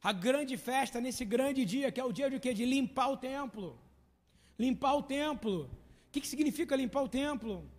[0.01, 2.53] A grande festa, nesse grande dia, que é o dia de quê?
[2.53, 3.77] De limpar o templo.
[4.58, 5.63] Limpar o templo.
[6.08, 7.69] O que, que significa limpar o templo?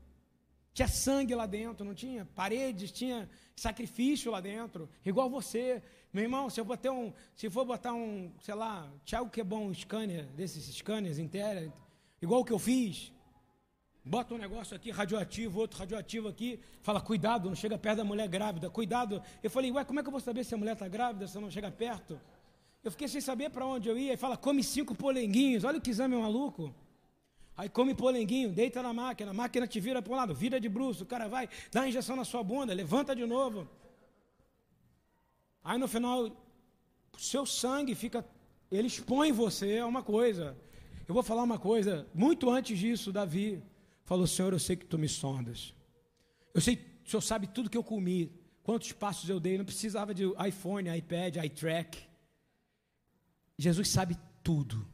[0.74, 2.26] Tinha sangue lá dentro, não tinha?
[2.35, 3.26] Paredes, tinha
[3.57, 4.87] sacrifício lá dentro.
[5.02, 5.83] Igual você.
[6.16, 9.44] Meu irmão, se eu botar um, se for botar um, sei lá, Thiago que é
[9.44, 11.70] bom um scanner, desses scanners inteira,
[12.22, 13.12] igual o que eu fiz,
[14.02, 18.29] bota um negócio aqui radioativo, outro radioativo aqui, fala, cuidado, não chega perto da mulher
[18.29, 19.22] grávida, cuidado.
[19.42, 21.38] Eu falei, ué, como é que eu vou saber se a mulher está grávida, se
[21.38, 22.18] não chega perto?
[22.83, 25.90] Eu fiquei sem saber para onde eu ia, e fala, come cinco polenguinhos, olha que
[25.90, 26.74] exame maluco.
[27.55, 30.68] Aí come polenguinho, deita na máquina, a máquina te vira para um lado, vira de
[30.70, 33.68] bruxo, o cara vai, dá injeção na sua bunda, levanta de novo.
[35.66, 36.31] Aí no final,
[37.18, 38.24] seu sangue fica,
[38.70, 40.57] ele expõe você a uma coisa.
[41.09, 43.61] Eu vou falar uma coisa, muito antes disso, Davi
[44.05, 45.74] falou: Senhor, eu sei que tu me sondas.
[46.55, 48.31] Eu sei, o Senhor sabe tudo que eu comi,
[48.62, 51.98] quantos passos eu dei, não precisava de iPhone, iPad, iTrack.
[53.59, 54.87] Jesus sabe tudo.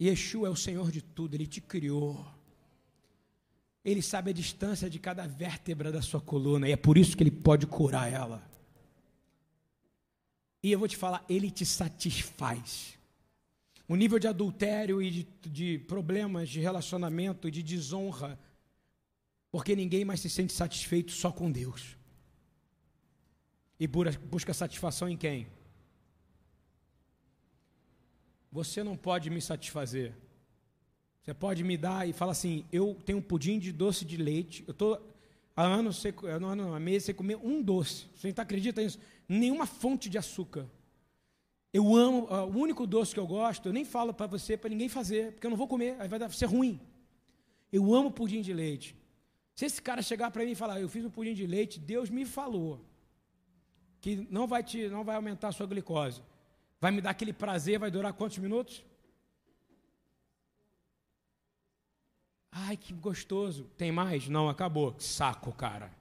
[0.00, 2.24] Yeshua é o Senhor de tudo, Ele te criou.
[3.84, 7.24] Ele sabe a distância de cada vértebra da sua coluna, e é por isso que
[7.24, 8.49] Ele pode curar ela.
[10.62, 12.98] E eu vou te falar, ele te satisfaz.
[13.88, 18.38] O nível de adultério e de, de problemas de relacionamento e de desonra,
[19.50, 21.96] porque ninguém mais se sente satisfeito só com Deus.
[23.78, 25.46] E busca satisfação em quem?
[28.52, 30.14] Você não pode me satisfazer.
[31.22, 34.64] Você pode me dar e falar assim: eu tenho um pudim de doce de leite.
[34.66, 35.00] Eu estou
[35.56, 38.06] há anos, sem, não, não, há meses sem comer um doce.
[38.14, 38.98] Você não acredita nisso?
[39.32, 40.68] Nenhuma fonte de açúcar.
[41.72, 44.88] Eu amo, o único doce que eu gosto, eu nem falo para você, para ninguém
[44.88, 46.80] fazer, porque eu não vou comer, aí vai ser ruim.
[47.72, 48.96] Eu amo pudim de leite.
[49.54, 52.10] Se esse cara chegar para mim e falar, eu fiz um pudim de leite, Deus
[52.10, 52.84] me falou
[54.00, 56.20] que não vai, te, não vai aumentar a sua glicose.
[56.80, 58.84] Vai me dar aquele prazer, vai durar quantos minutos?
[62.50, 63.70] Ai, que gostoso.
[63.76, 64.28] Tem mais?
[64.28, 64.96] Não, acabou.
[64.98, 65.92] Saco, cara.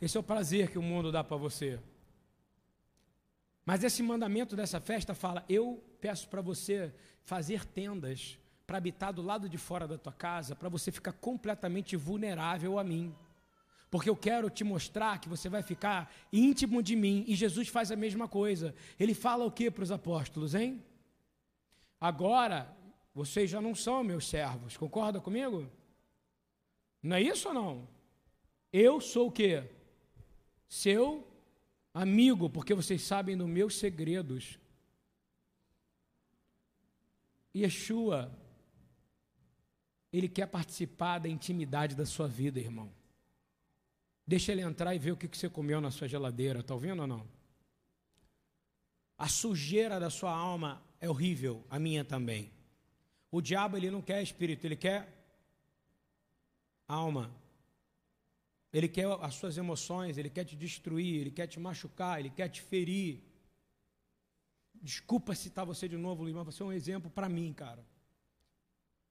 [0.00, 1.80] Esse é o prazer que o mundo dá para você.
[3.64, 9.22] Mas esse mandamento dessa festa fala: eu peço para você fazer tendas para habitar do
[9.22, 13.14] lado de fora da tua casa, para você ficar completamente vulnerável a mim.
[13.90, 17.24] Porque eu quero te mostrar que você vai ficar íntimo de mim.
[17.28, 18.74] E Jesus faz a mesma coisa.
[18.98, 20.82] Ele fala o que para os apóstolos, hein?
[22.00, 22.74] Agora,
[23.14, 25.70] vocês já não são meus servos, concorda comigo?
[27.02, 27.88] Não é isso ou não?
[28.72, 29.62] Eu sou o quê?
[30.68, 31.24] Seu
[31.94, 34.58] amigo, porque vocês sabem dos meus segredos.
[37.56, 38.36] Yeshua,
[40.12, 42.92] ele quer participar da intimidade da sua vida, irmão.
[44.26, 47.06] Deixa ele entrar e ver o que você comeu na sua geladeira, está ouvindo ou
[47.06, 47.26] não?
[49.16, 52.50] A sujeira da sua alma é horrível, a minha também.
[53.30, 55.08] O diabo ele não quer espírito, ele quer
[56.88, 57.30] alma.
[58.74, 62.48] Ele quer as suas emoções, ele quer te destruir, ele quer te machucar, ele quer
[62.48, 63.22] te ferir.
[64.82, 67.86] Desculpa citar você de novo, Luiz, mas você é um exemplo para mim, cara.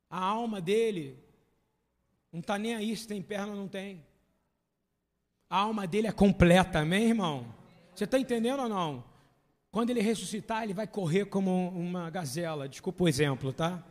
[0.09, 1.17] A alma dele
[2.29, 4.05] não está nem aí se tem perna ou não tem.
[5.49, 7.55] A alma dele é completa, amém, irmão?
[7.95, 9.05] Você está entendendo ou não?
[9.71, 12.67] Quando ele ressuscitar, ele vai correr como uma gazela.
[12.67, 13.81] Desculpa o exemplo, tá?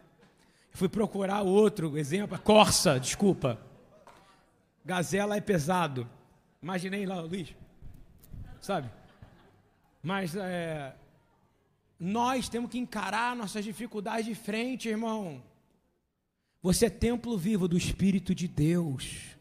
[0.71, 3.72] Fui procurar outro exemplo, corça, desculpa.
[4.85, 6.09] Gazela é pesado.
[6.63, 7.55] Imaginei lá, Luiz.
[8.61, 8.91] Sabe?
[10.03, 10.95] Mas é,
[11.99, 15.43] nós temos que encarar nossas dificuldades de frente, irmão.
[16.61, 19.37] Você é templo vivo do Espírito de Deus.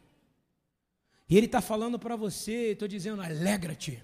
[1.28, 4.02] E Ele está falando para você, estou dizendo, alegra-te.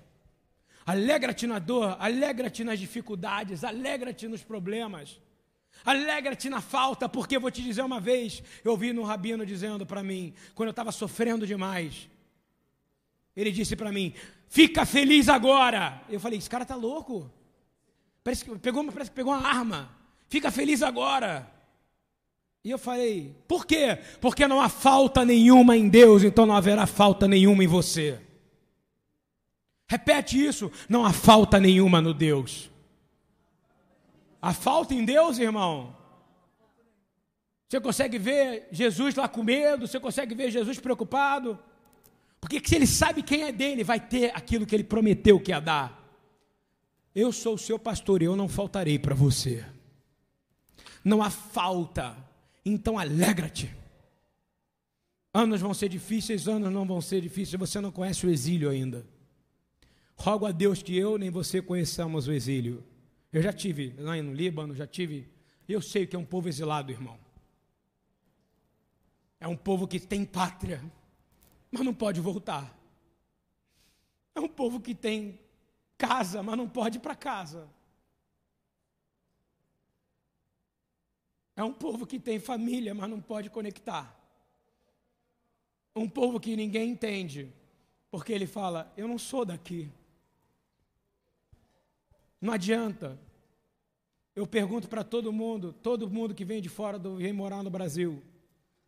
[0.87, 5.21] Alegra-te na dor, alegra-te nas dificuldades, alegra-te nos problemas.
[5.85, 10.03] Alegra-te na falta, porque vou te dizer uma vez, eu ouvi no rabino dizendo para
[10.03, 12.09] mim, quando eu estava sofrendo demais,
[13.37, 14.13] ele disse para mim:
[14.49, 16.03] "Fica feliz agora".
[16.09, 17.31] Eu falei: "Esse cara tá louco?
[18.23, 19.91] Parece que pegou, parece que pegou uma arma.
[20.29, 21.51] Fica feliz agora".
[22.65, 23.99] E eu falei: "Por quê?
[24.21, 28.21] Porque não há falta nenhuma em Deus, então não haverá falta nenhuma em você".
[29.87, 32.71] Repete isso: não há falta nenhuma no Deus.
[34.49, 35.95] A falta em Deus, irmão.
[37.69, 41.59] Você consegue ver Jesus lá com medo, você consegue ver Jesus preocupado.
[42.41, 45.61] Porque se ele sabe quem é dele, vai ter aquilo que ele prometeu que ia
[45.61, 46.03] dar.
[47.15, 49.67] Eu sou o seu pastor e eu não faltarei para você.
[51.05, 52.17] Não há falta.
[52.65, 53.71] Então alegra-te.
[55.35, 57.61] Anos vão ser difíceis, anos não vão ser difíceis.
[57.61, 59.05] Você não conhece o exílio ainda.
[60.17, 62.83] Rogo a Deus que eu nem você conheçamos o exílio.
[63.33, 65.29] Eu já tive lá no Líbano, já tive.
[65.69, 67.19] Eu sei que é um povo exilado, irmão.
[69.41, 70.83] É um povo que tem pátria,
[71.71, 72.77] mas não pode voltar.
[74.35, 75.39] É um povo que tem
[75.97, 77.69] casa, mas não pode ir para casa.
[81.55, 84.17] É um povo que tem família, mas não pode conectar.
[85.95, 87.53] Um povo que ninguém entende,
[88.11, 89.91] porque ele fala: Eu não sou daqui.
[92.41, 93.19] Não adianta.
[94.35, 97.71] Eu pergunto para todo mundo, todo mundo que vem de fora do vem morar no
[97.71, 98.23] Brasil,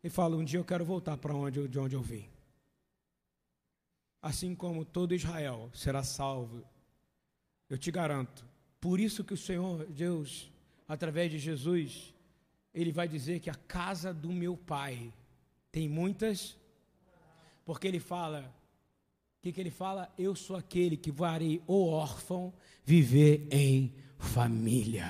[0.03, 2.29] e falo: um dia eu quero voltar para onde, de onde eu vim.
[4.21, 6.63] Assim como todo Israel será salvo,
[7.69, 8.45] eu te garanto.
[8.79, 10.51] Por isso que o Senhor Deus,
[10.87, 12.13] através de Jesus,
[12.73, 15.13] ele vai dizer que a casa do meu pai
[15.71, 16.57] tem muitas,
[17.65, 18.53] porque ele fala
[19.41, 20.07] o que, que ele fala?
[20.19, 22.53] Eu sou aquele que varei o órfão
[22.85, 25.09] viver em família.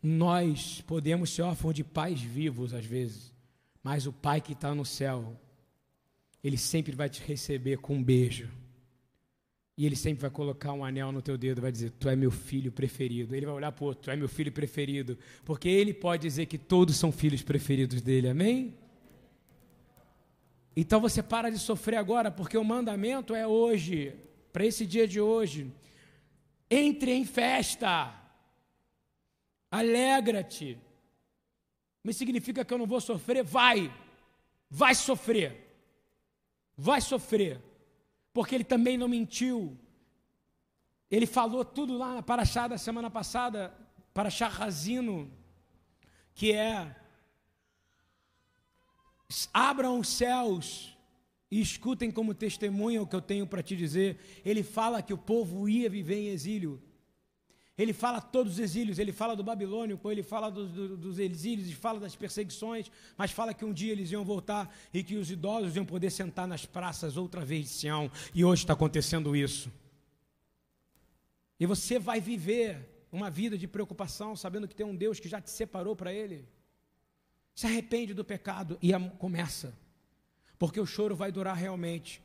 [0.00, 3.34] Nós podemos ser órfãos de pais vivos às vezes,
[3.82, 5.36] mas o pai que está no céu,
[6.42, 8.48] ele sempre vai te receber com um beijo.
[9.76, 12.30] E ele sempre vai colocar um anel no teu dedo, vai dizer: Tu é meu
[12.30, 13.34] filho preferido.
[13.34, 15.18] Ele vai olhar para o outro: Tu é meu filho preferido.
[15.44, 18.76] Porque ele pode dizer que todos são filhos preferidos dele, amém?
[20.80, 24.14] Então você para de sofrer agora, porque o mandamento é hoje.
[24.52, 25.72] para esse dia de hoje.
[26.70, 28.14] Entre em festa.
[29.68, 30.78] Alegra-te.
[32.00, 33.42] Mas significa que eu não vou sofrer?
[33.42, 33.92] Vai.
[34.70, 35.50] Vai sofrer.
[36.76, 37.60] Vai sofrer.
[38.32, 39.76] Porque ele também não mentiu.
[41.10, 43.74] Ele falou tudo lá na Paraxá da semana passada,
[44.14, 45.28] Paraxá Razino,
[46.36, 46.94] que é
[49.52, 50.96] abram os céus
[51.50, 54.18] e escutem como testemunha o que eu tenho para te dizer.
[54.44, 56.82] Ele fala que o povo ia viver em exílio.
[57.76, 61.68] Ele fala todos os exílios, ele fala do Babilônio, ele fala do, do, dos exílios,
[61.68, 65.30] ele fala das perseguições, mas fala que um dia eles iam voltar e que os
[65.30, 68.10] idosos iam poder sentar nas praças outra vez de Sião.
[68.34, 69.70] E hoje está acontecendo isso.
[71.60, 75.40] E você vai viver uma vida de preocupação, sabendo que tem um Deus que já
[75.40, 76.44] te separou para Ele.
[77.58, 79.74] Se arrepende do pecado e começa.
[80.60, 82.22] Porque o choro vai durar realmente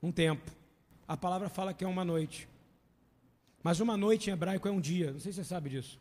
[0.00, 0.52] um tempo.
[1.08, 2.48] A palavra fala que é uma noite.
[3.60, 5.10] Mas uma noite em hebraico é um dia.
[5.10, 5.98] Não sei se você sabe disso.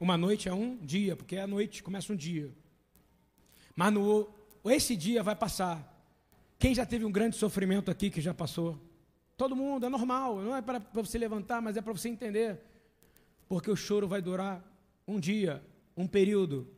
[0.00, 2.50] Uma noite é um dia, porque é a noite, começa um dia.
[3.74, 4.26] Mas no,
[4.64, 5.86] esse dia vai passar.
[6.58, 8.80] Quem já teve um grande sofrimento aqui que já passou?
[9.36, 10.40] Todo mundo, é normal.
[10.40, 12.58] Não é para você levantar, mas é para você entender.
[13.46, 14.64] Porque o choro vai durar
[15.06, 15.62] um dia,
[15.94, 16.74] um período.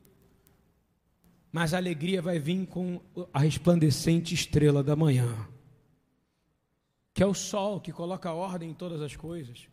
[1.59, 3.01] Mas a alegria vai vir com
[3.33, 5.49] a resplandecente estrela da manhã
[7.19, 9.69] que é o sol que coloca ordem em todas as coisas.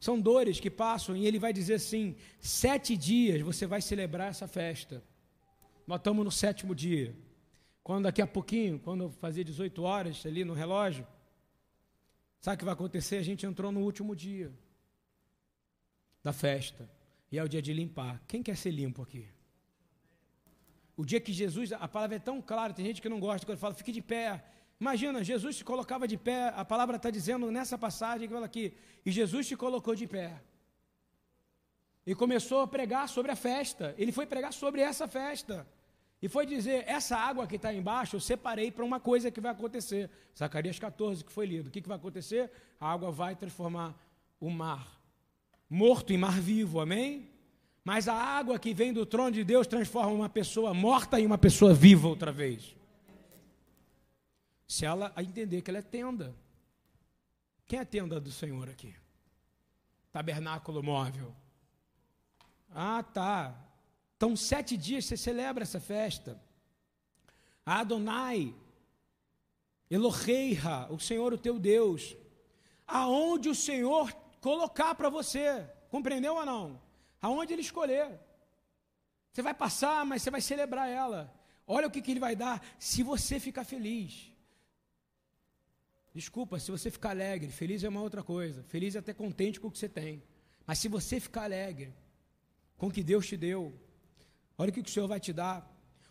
[0.00, 4.48] São dores que passam e ele vai dizer assim: sete dias você vai celebrar essa
[4.48, 5.00] festa.
[5.86, 7.14] Nós estamos no sétimo dia.
[7.84, 11.06] Quando daqui a pouquinho, quando fazer 18 horas ali no relógio,
[12.40, 13.18] sabe o que vai acontecer?
[13.18, 14.52] A gente entrou no último dia
[16.20, 16.90] da festa.
[17.30, 18.20] E é o dia de limpar.
[18.26, 19.28] Quem quer ser limpo aqui?
[20.96, 23.58] O dia que Jesus, a palavra é tão clara, tem gente que não gosta quando
[23.58, 24.42] fala, fique de pé,
[24.80, 28.74] Imagina, Jesus se colocava de pé, a palavra está dizendo nessa passagem que fala aqui,
[29.06, 30.42] e Jesus se colocou de pé.
[32.06, 33.94] E começou a pregar sobre a festa.
[33.96, 35.66] Ele foi pregar sobre essa festa.
[36.20, 39.52] E foi dizer: essa água que está embaixo eu separei para uma coisa que vai
[39.52, 40.10] acontecer.
[40.36, 41.68] Zacarias 14, que foi lido.
[41.68, 42.50] O que, que vai acontecer?
[42.78, 43.94] A água vai transformar
[44.38, 45.00] o mar
[45.68, 47.28] morto em mar vivo, amém?
[47.84, 51.38] Mas a água que vem do trono de Deus transforma uma pessoa morta em uma
[51.38, 52.74] pessoa viva outra vez
[54.66, 56.34] se ela entender que ela é tenda.
[57.66, 58.94] Quem é tenda do Senhor aqui?
[60.12, 61.34] Tabernáculo móvel.
[62.70, 63.54] Ah, tá.
[64.16, 66.40] Então, sete dias você celebra essa festa.
[67.64, 68.54] Adonai,
[69.90, 72.16] Eloheira, o Senhor, o teu Deus.
[72.86, 75.64] Aonde o Senhor colocar para você.
[75.88, 76.80] Compreendeu ou não?
[77.26, 78.20] Aonde Ele escolher.
[79.32, 81.34] Você vai passar, mas você vai celebrar ela.
[81.66, 84.30] Olha o que, que Ele vai dar se você ficar feliz.
[86.14, 88.62] Desculpa, se você ficar alegre, feliz é uma outra coisa.
[88.64, 90.22] Feliz é até contente com o que você tem.
[90.66, 91.94] Mas se você ficar alegre
[92.76, 93.72] com o que Deus te deu,
[94.58, 95.66] olha o que o Senhor vai te dar.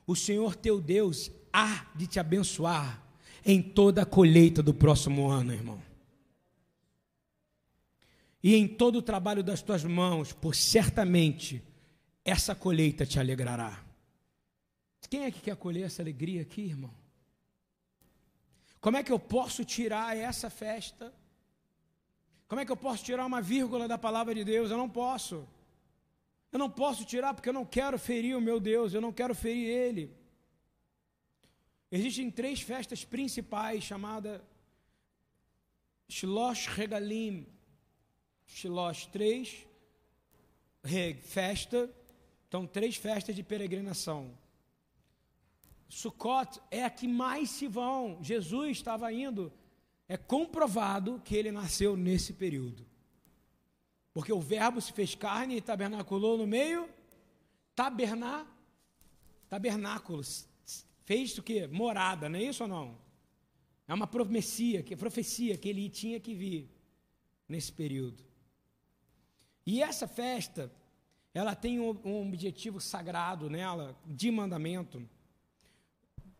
[0.08, 3.04] O Senhor teu Deus há de te abençoar
[3.46, 5.93] em toda a colheita do próximo ano, irmão.
[8.44, 11.64] E em todo o trabalho das tuas mãos, por certamente
[12.26, 13.82] essa colheita te alegrará.
[15.10, 16.92] Quem é que quer colher essa alegria aqui, irmão?
[18.82, 21.14] Como é que eu posso tirar essa festa?
[22.48, 24.72] Como é que eu posso tirar uma vírgula da palavra de Deus?
[24.72, 25.48] Eu não posso.
[26.52, 29.34] Eu não posso tirar porque eu não quero ferir o meu Deus, eu não quero
[29.34, 30.12] ferir Ele.
[31.92, 34.42] Existem três festas principais chamadas
[36.10, 37.48] Shilosh Regalim.
[38.54, 39.66] Shilosh, três,
[41.24, 41.90] festa.
[42.48, 44.32] Então, três festas de peregrinação.
[45.90, 48.20] Sukkot é a que mais se vão.
[48.22, 49.52] Jesus estava indo.
[50.08, 52.86] É comprovado que ele nasceu nesse período.
[54.14, 56.88] Porque o verbo se fez carne e tabernaculou no meio.
[57.76, 58.46] Taberná,
[59.50, 60.48] tabernáculos.
[61.06, 61.66] Fez o quê?
[61.68, 62.98] Morada, não é isso ou não?
[63.88, 66.70] É uma profecia, que profecia que ele tinha que vir
[67.50, 68.33] nesse período.
[69.66, 70.72] E essa festa,
[71.34, 75.02] ela tem um, objetivo sagrado nela, de mandamento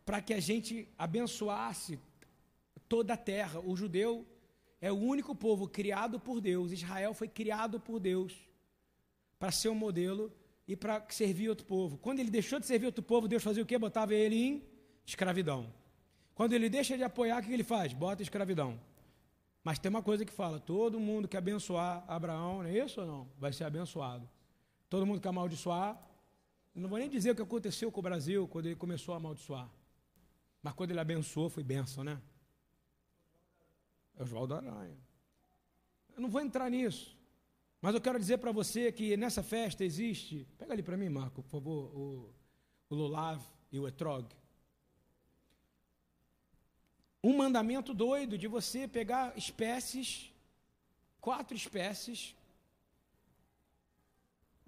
[0.04, 1.98] para que a gente abençoasse
[2.88, 3.60] toda a terra.
[3.60, 4.26] O judeu
[4.80, 6.72] é o único povo criado por Deus.
[6.72, 8.34] Israel foi criado por Deus
[9.38, 10.30] para ser um modelo
[10.68, 11.96] e para servir outro povo.
[11.98, 13.78] Quando ele deixou de servir outro povo, Deus fazia o quê?
[13.78, 14.62] Botava ele em
[15.06, 15.72] escravidão.
[16.34, 17.92] Quando ele deixa de apoiar, o que ele faz?
[17.92, 18.78] Bota escravidão.
[19.64, 23.06] Mas tem uma coisa que fala: todo mundo que abençoar Abraão, não é isso ou
[23.06, 23.28] não?
[23.38, 24.28] Vai ser abençoado.
[24.90, 25.98] Todo mundo que amaldiçoar,
[26.74, 29.68] não vou nem dizer o que aconteceu com o Brasil quando ele começou a amaldiçoar.
[30.62, 32.20] Mas quando ele abençoou, foi benção, né?
[34.16, 34.96] É Oswaldo Aranha.
[36.14, 37.16] Eu não vou entrar nisso.
[37.80, 40.46] Mas eu quero dizer para você que nessa festa existe.
[40.58, 42.34] Pega ali para mim, Marco, por favor, o,
[42.88, 43.42] o Lulav
[43.72, 44.26] e o Etrog.
[47.28, 50.08] Um mandamento doido de você pegar espécies,
[51.26, 52.20] quatro espécies.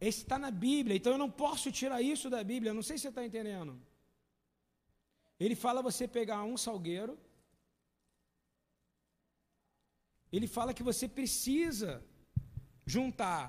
[0.01, 2.73] Esse está na Bíblia, então eu não posso tirar isso da Bíblia.
[2.79, 3.73] Não sei se você está entendendo.
[5.39, 7.19] Ele fala você pegar um salgueiro,
[10.33, 12.03] ele fala que você precisa
[12.87, 13.41] juntar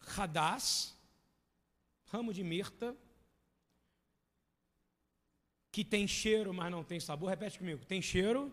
[0.00, 0.94] radás,
[2.12, 2.94] ramo de mirta,
[5.74, 7.28] que tem cheiro, mas não tem sabor.
[7.28, 8.52] Repete comigo: tem cheiro,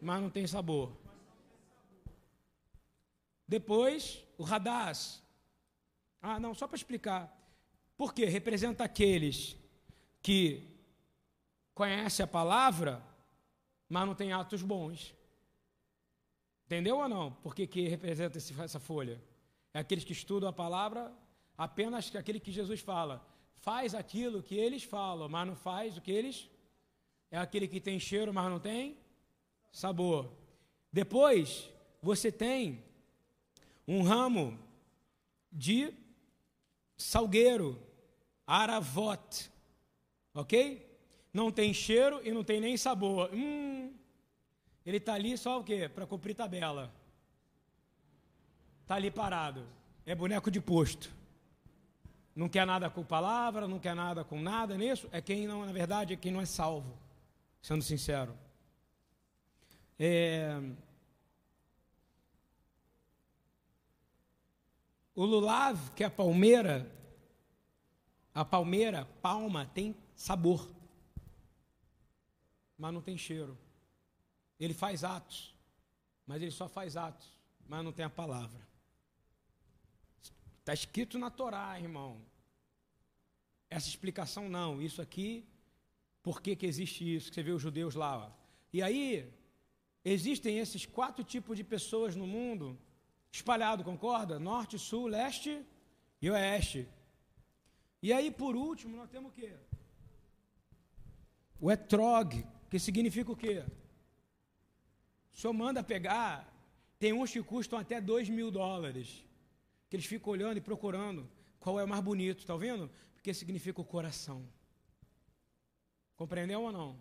[0.00, 0.90] mas não tem sabor.
[3.46, 5.22] Depois, o radás.
[6.22, 7.30] Ah, não, só para explicar.
[7.98, 8.24] Por quê?
[8.24, 9.58] Representa aqueles
[10.22, 10.66] que
[11.74, 13.04] conhecem a palavra,
[13.86, 15.14] mas não têm atos bons.
[16.64, 17.30] Entendeu ou não?
[17.30, 19.22] Por que, que representa essa folha?
[19.74, 21.12] É aqueles que estudam a palavra,
[21.58, 23.22] apenas aquele que Jesus fala.
[23.62, 26.50] Faz aquilo que eles falam, mas não faz o que eles.
[27.30, 28.98] É aquele que tem cheiro, mas não tem
[29.70, 30.32] sabor.
[30.92, 31.70] Depois,
[32.02, 32.82] você tem
[33.86, 34.58] um ramo
[35.50, 35.94] de
[36.96, 37.80] salgueiro,
[38.44, 39.48] aravot,
[40.34, 40.84] ok?
[41.32, 43.30] Não tem cheiro e não tem nem sabor.
[43.32, 43.94] Hum,
[44.84, 45.88] ele está ali só o quê?
[45.88, 46.92] Para cumprir tabela.
[48.82, 49.64] Está ali parado.
[50.04, 51.21] É boneco de posto.
[52.34, 55.08] Não quer nada com palavra, não quer nada com nada nisso.
[55.12, 56.98] É quem não, na verdade, é quem não é salvo.
[57.60, 58.36] Sendo sincero.
[59.98, 60.58] É...
[65.14, 66.90] O lulav, que é a palmeira,
[68.34, 70.66] a palmeira, palma, tem sabor,
[72.78, 73.58] mas não tem cheiro.
[74.58, 75.54] Ele faz atos,
[76.26, 77.30] mas ele só faz atos,
[77.68, 78.71] mas não tem a palavra.
[80.62, 82.20] Está escrito na Torá, irmão.
[83.68, 84.80] Essa explicação não.
[84.80, 85.44] Isso aqui,
[86.22, 87.32] por que, que existe isso?
[87.32, 88.16] você vê os judeus lá.
[88.16, 88.30] Ó.
[88.72, 89.28] E aí,
[90.04, 92.78] existem esses quatro tipos de pessoas no mundo,
[93.32, 94.38] espalhado, concorda?
[94.38, 95.66] Norte, sul, leste
[96.20, 96.88] e oeste.
[98.00, 99.52] E aí, por último, nós temos o quê?
[101.60, 103.64] O etrog, que significa o quê?
[105.34, 106.52] O senhor manda pegar,
[107.00, 109.24] tem uns que custam até 2 mil dólares,
[109.92, 111.28] que eles ficam olhando e procurando
[111.60, 112.90] qual é o mais bonito, está vendo?
[113.12, 114.42] Porque significa o coração.
[116.16, 116.98] Compreendeu ou não?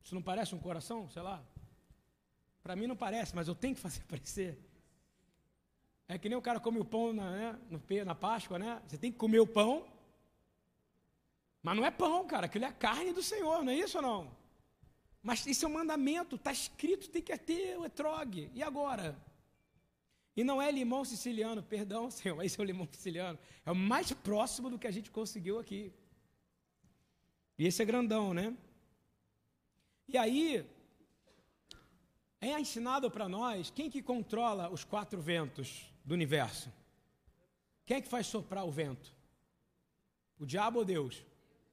[0.00, 1.10] Isso não parece um coração?
[1.10, 1.42] Sei lá.
[2.62, 4.56] Para mim não parece, mas eu tenho que fazer parecer.
[6.06, 8.80] É que nem o cara come o pão na, né, no, na Páscoa, né?
[8.86, 9.84] Você tem que comer o pão,
[11.64, 12.46] mas não é pão, cara.
[12.46, 14.36] Aquilo é carne do Senhor, não é isso ou não?
[15.20, 18.48] Mas isso é um mandamento, está escrito, tem que ter o etrog.
[18.54, 19.20] E agora?
[20.36, 23.38] E não é limão siciliano, perdão, Senhor, esse é o limão siciliano.
[23.64, 25.92] É o mais próximo do que a gente conseguiu aqui.
[27.58, 28.56] E esse é grandão, né?
[30.08, 30.66] E aí,
[32.40, 36.72] é ensinado para nós quem que controla os quatro ventos do universo.
[37.84, 39.14] Quem é que faz soprar o vento?
[40.38, 41.24] O diabo ou Deus?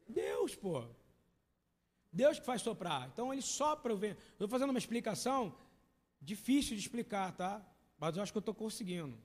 [0.07, 0.83] Deus, pô.
[2.11, 3.07] Deus que faz soprar.
[3.13, 4.21] Então ele sopra o vento.
[4.31, 5.55] Estou fazendo uma explicação
[6.21, 7.65] difícil de explicar, tá?
[7.97, 9.17] Mas eu acho que eu estou conseguindo.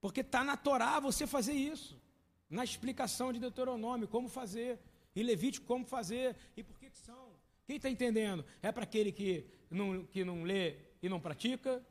[0.00, 2.00] Porque está na Torá você fazer isso.
[2.48, 4.78] Na explicação de Deuteronômio, como fazer.
[5.14, 6.36] Em Levítico, como fazer.
[6.56, 7.30] E por que, que são.
[7.66, 8.44] Quem está entendendo?
[8.60, 11.84] É para aquele que não, que não lê e não pratica?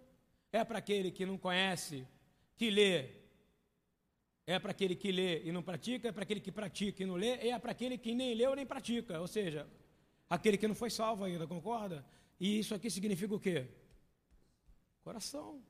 [0.51, 2.05] É para aquele que não conhece,
[2.57, 3.21] que lê
[4.45, 7.15] é para aquele que lê e não pratica, é para aquele que pratica e não
[7.15, 9.67] lê, é para aquele que nem leu nem pratica, ou seja,
[10.29, 12.05] aquele que não foi salvo ainda, concorda?
[12.39, 13.67] E isso aqui significa o quê?
[15.03, 15.61] Coração.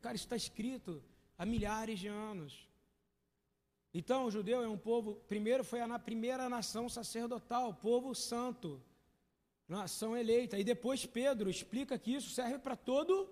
[0.00, 1.02] Cara, isso está escrito
[1.38, 2.68] há milhares de anos.
[3.94, 8.82] Então, o judeu é um povo, primeiro foi a primeira nação sacerdotal, povo santo,
[9.68, 10.58] nação eleita.
[10.58, 13.28] E depois Pedro explica que isso serve para todo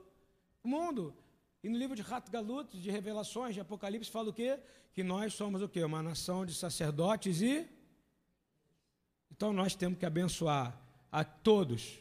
[0.63, 1.15] mundo.
[1.63, 4.59] E no livro de Rat Galut, de Revelações, de Apocalipse, fala o quê?
[4.93, 5.83] Que nós somos o quê?
[5.83, 7.67] Uma nação de sacerdotes e.
[9.31, 10.79] Então nós temos que abençoar
[11.11, 11.99] a todos.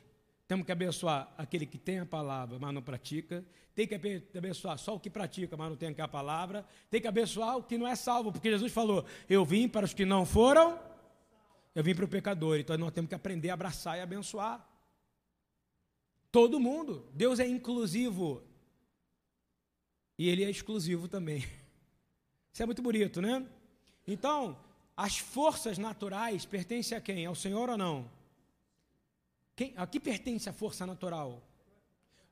[0.50, 3.46] Temos que abençoar aquele que tem a palavra, mas não pratica.
[3.76, 3.94] Tem que
[4.36, 6.66] abençoar só o que pratica, mas não tem a palavra.
[6.90, 9.94] Tem que abençoar o que não é salvo, porque Jesus falou: Eu vim para os
[9.94, 10.80] que não foram,
[11.76, 12.58] eu vim para o pecador.
[12.58, 14.68] Então nós temos que aprender a abraçar e abençoar.
[16.32, 17.08] Todo mundo.
[17.14, 18.42] Deus é inclusivo.
[20.18, 21.46] E ele é exclusivo também.
[22.52, 23.46] Isso é muito bonito, né?
[24.08, 24.58] Então,
[24.98, 27.28] as forças naturais pertencem a quem?
[27.28, 28.19] Ao Senhor ou não?
[29.60, 31.46] Quem, a que pertence a força natural?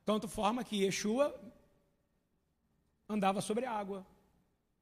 [0.05, 1.25] Tanto forma que Yeshua
[3.09, 4.07] andava sobre a água.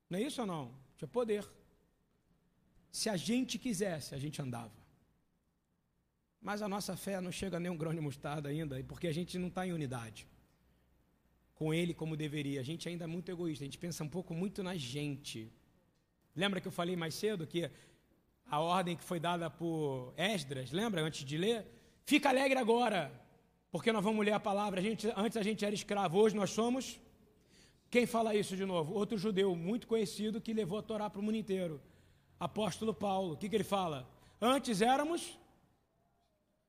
[0.08, 0.72] Não é isso ou não?
[0.96, 1.44] Tinha poder.
[2.92, 4.78] Se a gente quisesse, a gente andava.
[6.40, 9.40] Mas a nossa fé não chega nem um grão de mostarda ainda, porque a gente
[9.40, 10.28] não está em unidade
[11.56, 12.60] com Ele como deveria.
[12.60, 15.52] A gente ainda é muito egoísta, a gente pensa um pouco muito na gente.
[16.36, 17.72] Lembra que eu falei mais cedo que
[18.46, 21.72] a ordem que foi dada por Esdras, lembra antes de ler?
[22.06, 23.12] Fica alegre agora,
[23.72, 24.80] porque nós vamos ler a palavra.
[24.80, 27.00] A gente, antes a gente era escravo, hoje nós somos.
[27.90, 28.94] Quem fala isso de novo?
[28.94, 31.82] Outro judeu muito conhecido que levou a Torá para o mundo inteiro.
[32.40, 33.34] Apóstolo Paulo.
[33.34, 34.08] O que, que ele fala?
[34.40, 35.40] Antes éramos,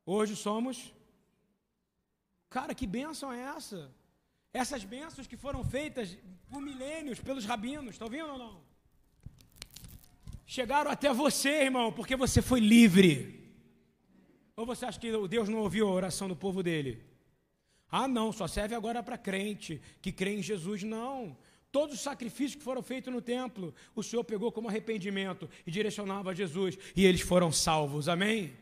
[0.06, 0.94] hoje somos.
[2.48, 3.94] Cara, que bênção é essa?
[4.54, 6.16] Essas bênçãos que foram feitas
[6.48, 8.62] por milênios pelos rabinos, está ouvindo ou não?
[10.46, 13.35] Chegaram até você, irmão, porque você foi livre.
[14.56, 17.04] Ou você acha que Deus não ouviu a oração do povo dele?
[17.90, 20.82] Ah, não, só serve agora para crente, que crê em Jesus.
[20.82, 21.36] Não.
[21.70, 26.30] Todos os sacrifícios que foram feitos no templo, o Senhor pegou como arrependimento e direcionava
[26.30, 28.08] a Jesus, e eles foram salvos.
[28.08, 28.56] Amém?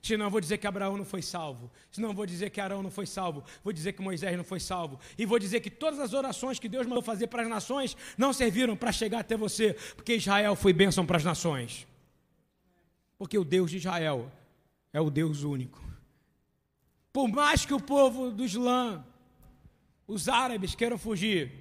[0.00, 1.70] Senão vou dizer que Abraão não foi salvo.
[1.90, 3.44] Senão vou dizer que Arão não foi salvo.
[3.62, 5.00] Vou dizer que Moisés não foi salvo.
[5.18, 8.32] E vou dizer que todas as orações que Deus mandou fazer para as nações não
[8.32, 11.86] serviram para chegar até você, porque Israel foi bênção para as nações.
[13.18, 14.30] Porque o Deus de Israel
[14.96, 15.84] é o Deus único.
[17.12, 19.04] Por mais que o povo do Islã,
[20.06, 21.52] os árabes queiram fugir,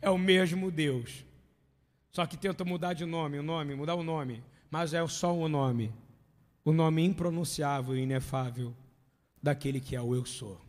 [0.00, 1.24] é o mesmo Deus.
[2.12, 5.48] Só que tenta mudar de nome, o nome, mudar o nome, mas é só o
[5.48, 5.92] nome
[6.68, 8.74] o nome impronunciável e inefável
[9.42, 10.60] daquele que é o Eu Sou.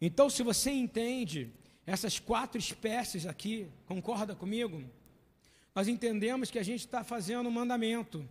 [0.00, 1.52] Então, se você entende
[1.86, 4.82] essas quatro espécies aqui, concorda comigo?
[5.72, 8.28] Nós entendemos que a gente está fazendo um mandamento.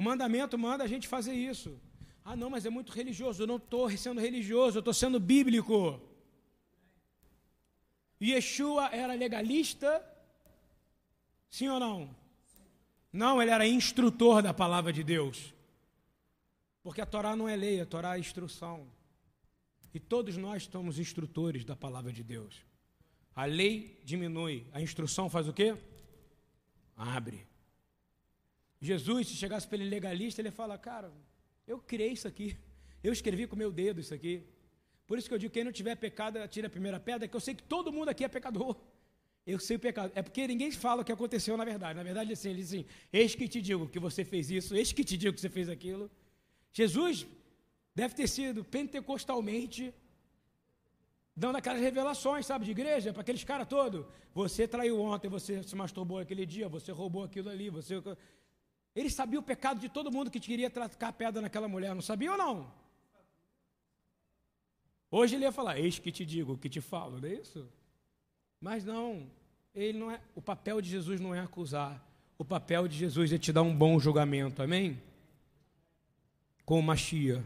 [0.00, 1.78] O mandamento manda a gente fazer isso.
[2.24, 3.42] Ah, não, mas é muito religioso.
[3.42, 6.00] Eu não estou sendo religioso, eu estou sendo bíblico.
[8.18, 10.02] Yeshua era legalista?
[11.50, 12.16] Sim ou não?
[13.12, 15.52] Não, ele era instrutor da palavra de Deus.
[16.82, 18.86] Porque a Torá não é lei, a Torá é instrução.
[19.92, 22.64] E todos nós somos instrutores da palavra de Deus.
[23.36, 25.76] A lei diminui, a instrução faz o quê?
[26.96, 27.49] Abre.
[28.80, 31.12] Jesus, se chegasse para ele legalista, ele fala: Cara,
[31.66, 32.56] eu criei isso aqui.
[33.02, 34.42] Eu escrevi com meu dedo isso aqui.
[35.06, 37.40] Por isso que eu digo: quem não tiver pecado, tira a primeira pedra, que eu
[37.40, 38.76] sei que todo mundo aqui é pecador.
[39.46, 40.12] Eu sei o pecado.
[40.14, 41.96] É porque ninguém fala o que aconteceu na verdade.
[41.96, 44.92] Na verdade, assim, ele diz assim: Eis que te digo que você fez isso, eis
[44.92, 46.10] que te digo que você fez aquilo.
[46.72, 47.26] Jesus
[47.94, 49.92] deve ter sido pentecostalmente
[51.34, 54.04] dando aquelas revelações, sabe, de igreja, para aqueles caras todos.
[54.34, 57.94] Você traiu ontem, você se masturbou aquele dia, você roubou aquilo ali, você.
[58.94, 62.32] Ele sabia o pecado de todo mundo que queria tratar pedra naquela mulher, não sabia
[62.32, 62.72] ou não?
[65.10, 67.68] Hoje ele ia falar: Eis que te digo, que te falo, não é isso?
[68.60, 69.30] Mas não,
[69.74, 72.04] ele não é, o papel de Jesus não é acusar.
[72.36, 74.62] O papel de Jesus é te dar um bom julgamento.
[74.62, 75.00] Amém?
[76.64, 77.44] Com Machia.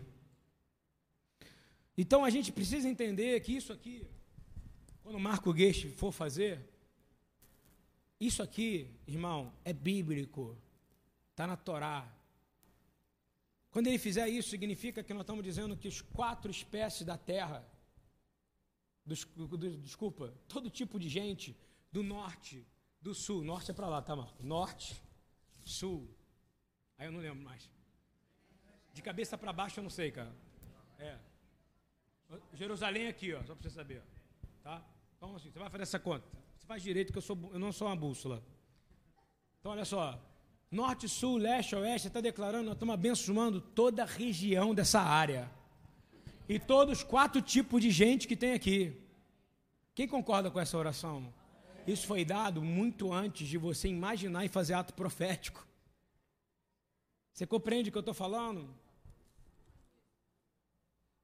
[1.96, 4.06] Então a gente precisa entender que isso aqui,
[5.02, 6.60] quando Marco Gueste for fazer,
[8.20, 10.56] isso aqui, irmão, é bíblico.
[11.34, 12.08] Está na Torá.
[13.72, 17.68] Quando ele fizer isso, significa que nós estamos dizendo que as quatro espécies da terra
[19.04, 21.56] dos, do, desculpa, todo tipo de gente
[21.90, 22.64] do norte,
[23.00, 23.42] do sul.
[23.42, 24.40] Norte é para lá, tá, Marco?
[24.44, 25.02] Norte,
[25.64, 26.08] sul.
[26.96, 27.68] Aí eu não lembro mais.
[28.92, 30.32] De cabeça para baixo eu não sei, cara.
[31.00, 31.18] É.
[32.52, 34.04] Jerusalém aqui, ó, só para você saber.
[34.62, 34.86] Tá?
[35.16, 36.24] Então, assim, você vai fazer essa conta.
[36.56, 38.40] Você faz direito que eu, sou, eu não sou uma bússola.
[39.58, 40.33] Então, olha só.
[40.74, 45.48] Norte, sul, leste, oeste, está declarando, nós estamos abençoando toda a região dessa área
[46.48, 49.00] e todos os quatro tipos de gente que tem aqui.
[49.94, 51.32] Quem concorda com essa oração?
[51.86, 55.64] Isso foi dado muito antes de você imaginar e fazer ato profético.
[57.32, 58.68] Você compreende o que eu estou falando?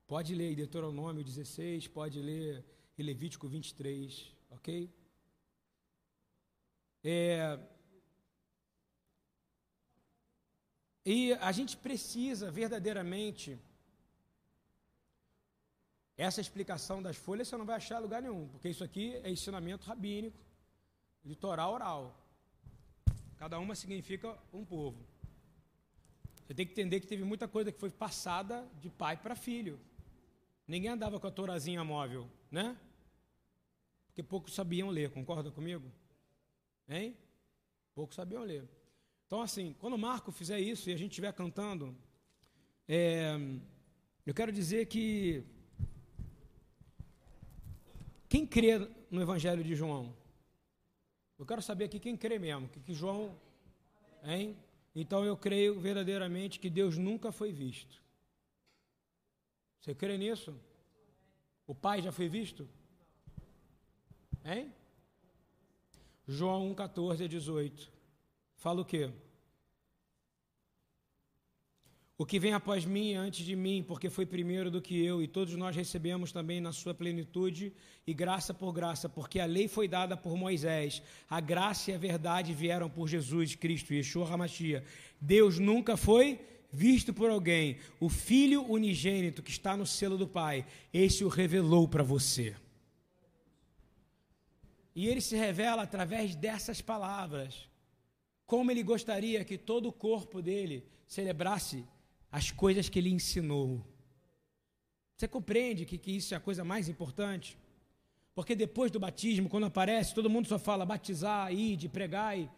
[0.07, 2.65] Pode ler Deuteronômio 16, pode ler
[2.97, 4.89] Levítico 23, ok?
[7.03, 7.59] É...
[11.05, 13.59] E a gente precisa verdadeiramente
[16.17, 19.31] essa explicação das folhas você não vai achar em lugar nenhum, porque isso aqui é
[19.31, 20.39] ensinamento rabínico,
[21.25, 22.15] de Torá oral.
[23.39, 25.03] Cada uma significa um povo.
[26.45, 29.81] Você tem que entender que teve muita coisa que foi passada de pai para filho.
[30.67, 32.77] Ninguém andava com a torazinha móvel, né?
[34.09, 35.91] Porque poucos sabiam ler, concorda comigo?
[36.87, 37.17] Hein?
[37.95, 38.69] Poucos sabiam ler.
[39.31, 41.97] Então, assim, quando o Marco fizer isso e a gente estiver cantando,
[42.89, 43.37] é,
[44.27, 45.45] eu quero dizer que
[48.29, 50.13] Quem crê no Evangelho de João?
[51.39, 53.37] Eu quero saber aqui quem crê mesmo, que, que João,
[54.25, 54.57] hein?
[54.97, 58.03] Então eu creio verdadeiramente que Deus nunca foi visto.
[59.81, 60.61] Você crê nisso?
[61.69, 62.69] O Pai já foi visto?
[64.45, 64.75] Hein?
[66.27, 68.00] João 1, 14 a 18.
[68.61, 69.09] Fala o quê?
[72.19, 75.23] O que vem após mim é antes de mim, porque foi primeiro do que eu,
[75.23, 77.73] e todos nós recebemos também na sua plenitude
[78.07, 81.99] e graça por graça, porque a lei foi dada por Moisés, a graça e a
[81.99, 84.87] verdade vieram por Jesus Cristo, Yeshua HaMashiach.
[85.19, 86.39] Deus nunca foi
[86.71, 87.79] visto por alguém.
[87.99, 92.55] O Filho unigênito que está no selo do Pai, esse o revelou para você.
[94.95, 97.70] E ele se revela através dessas palavras.
[98.51, 101.87] Como ele gostaria que todo o corpo dele celebrasse
[102.33, 103.81] as coisas que ele ensinou.
[105.17, 107.57] Você compreende que, que isso é a coisa mais importante?
[108.35, 112.51] Porque depois do batismo, quando aparece, todo mundo só fala batizar, ide, pregai.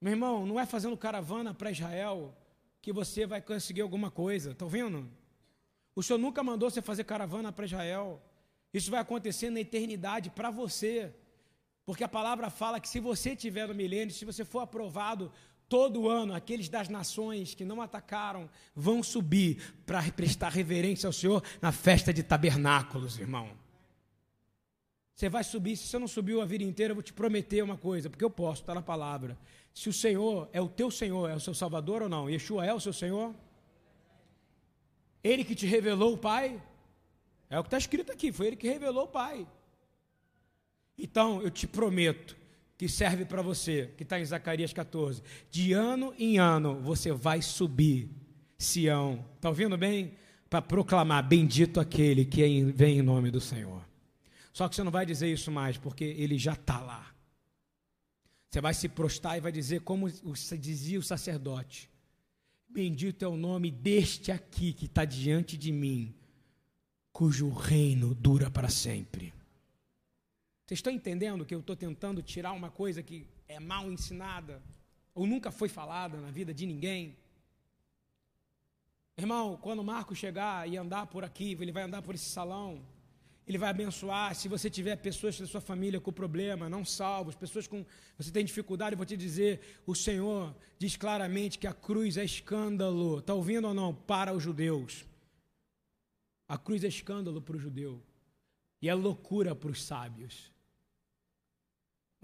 [0.00, 2.36] Meu irmão, não é fazendo caravana para Israel
[2.82, 5.08] que você vai conseguir alguma coisa, está vendo?
[5.94, 8.20] O Senhor nunca mandou você fazer caravana para Israel.
[8.72, 11.14] Isso vai acontecer na eternidade para você.
[11.84, 15.30] Porque a palavra fala que se você tiver no milênio, se você for aprovado
[15.68, 21.42] Todo ano, aqueles das nações que não atacaram vão subir para prestar reverência ao Senhor
[21.60, 23.50] na festa de tabernáculos, irmão.
[25.14, 27.78] Você vai subir, se você não subiu a vida inteira, eu vou te prometer uma
[27.78, 29.38] coisa, porque eu posso, está na palavra.
[29.72, 32.28] Se o Senhor é o teu Senhor, é o seu Salvador ou não?
[32.28, 33.34] Yeshua é o seu Senhor?
[35.22, 36.60] Ele que te revelou o Pai?
[37.48, 39.46] É o que está escrito aqui, foi ele que revelou o Pai.
[40.96, 42.36] Então, eu te prometo,
[42.76, 45.22] que serve para você, que está em Zacarias 14.
[45.50, 48.10] De ano em ano você vai subir,
[48.58, 49.24] Sião.
[49.36, 50.14] Está ouvindo bem?
[50.50, 53.82] Para proclamar: Bendito aquele que vem em nome do Senhor.
[54.52, 57.12] Só que você não vai dizer isso mais, porque ele já está lá.
[58.48, 60.08] Você vai se prostrar e vai dizer, como
[60.58, 61.90] dizia o sacerdote:
[62.68, 66.14] Bendito é o nome deste aqui que está diante de mim,
[67.12, 69.32] cujo reino dura para sempre.
[70.66, 74.62] Vocês estão entendendo que eu estou tentando tirar uma coisa que é mal ensinada
[75.14, 77.16] ou nunca foi falada na vida de ninguém?
[79.16, 82.82] Irmão, quando o Marco chegar e andar por aqui, ele vai andar por esse salão,
[83.46, 84.34] ele vai abençoar.
[84.34, 87.84] Se você tiver pessoas da sua família com problema, não salvos, pessoas com
[88.16, 92.24] você tem dificuldade, eu vou te dizer: o Senhor diz claramente que a cruz é
[92.24, 93.18] escândalo.
[93.18, 93.94] Está ouvindo ou não?
[93.94, 95.04] Para os judeus.
[96.48, 98.02] A cruz é escândalo para o judeu
[98.80, 100.53] e é loucura para os sábios.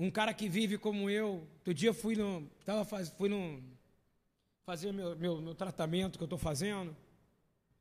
[0.02, 3.62] Um cara que vive como eu, outro dia fui no, tava faz, fui no,
[4.64, 6.96] fazer meu, meu, meu tratamento que eu estou fazendo.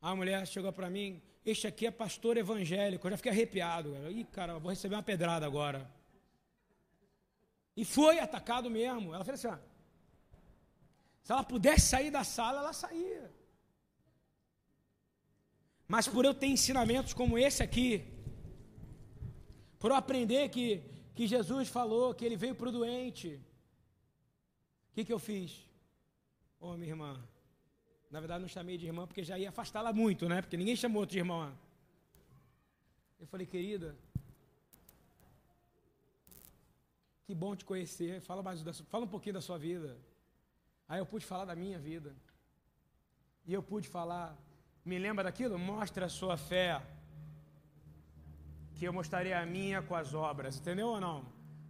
[0.01, 3.07] A mulher chegou para mim, este aqui é pastor evangélico.
[3.07, 3.93] Eu já fiquei arrepiado.
[3.93, 4.11] Cara.
[4.11, 5.89] Ih, cara, vou receber uma pedrada agora.
[7.73, 9.15] E foi atacado mesmo.
[9.15, 9.57] Ela fez assim: ó,
[11.23, 13.31] se ela pudesse sair da sala, ela saía.
[15.87, 18.05] Mas por eu ter ensinamentos como esse aqui,
[19.79, 23.27] por eu aprender que que Jesus falou que ele veio para o doente.
[24.89, 25.67] O que, que eu fiz?
[26.57, 27.21] Ô, oh, minha irmã.
[28.09, 30.41] Na verdade, não chamei de irmã porque já ia afastá-la muito, né?
[30.41, 31.53] Porque ninguém chamou de irmã.
[33.19, 33.97] Eu falei, querida,
[37.25, 38.21] que bom te conhecer.
[38.21, 39.97] Fala, mais da, fala um pouquinho da sua vida.
[40.87, 42.15] Aí eu pude falar da minha vida.
[43.45, 44.37] E eu pude falar,
[44.85, 45.59] me lembra daquilo?
[45.59, 46.81] Mostra a sua fé
[48.79, 51.17] que eu mostraria a minha com as obras, entendeu ou não?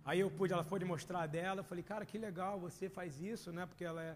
[0.06, 3.20] Aí eu pude, ela foi mostrar a dela, eu falei, cara, que legal, você faz
[3.20, 3.66] isso, né?
[3.66, 4.16] Porque ela é,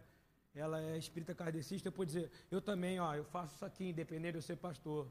[0.53, 4.33] ela é espírita kardecista, eu pude dizer, eu também, ó, eu faço isso aqui, independente
[4.33, 5.07] de eu ser pastor.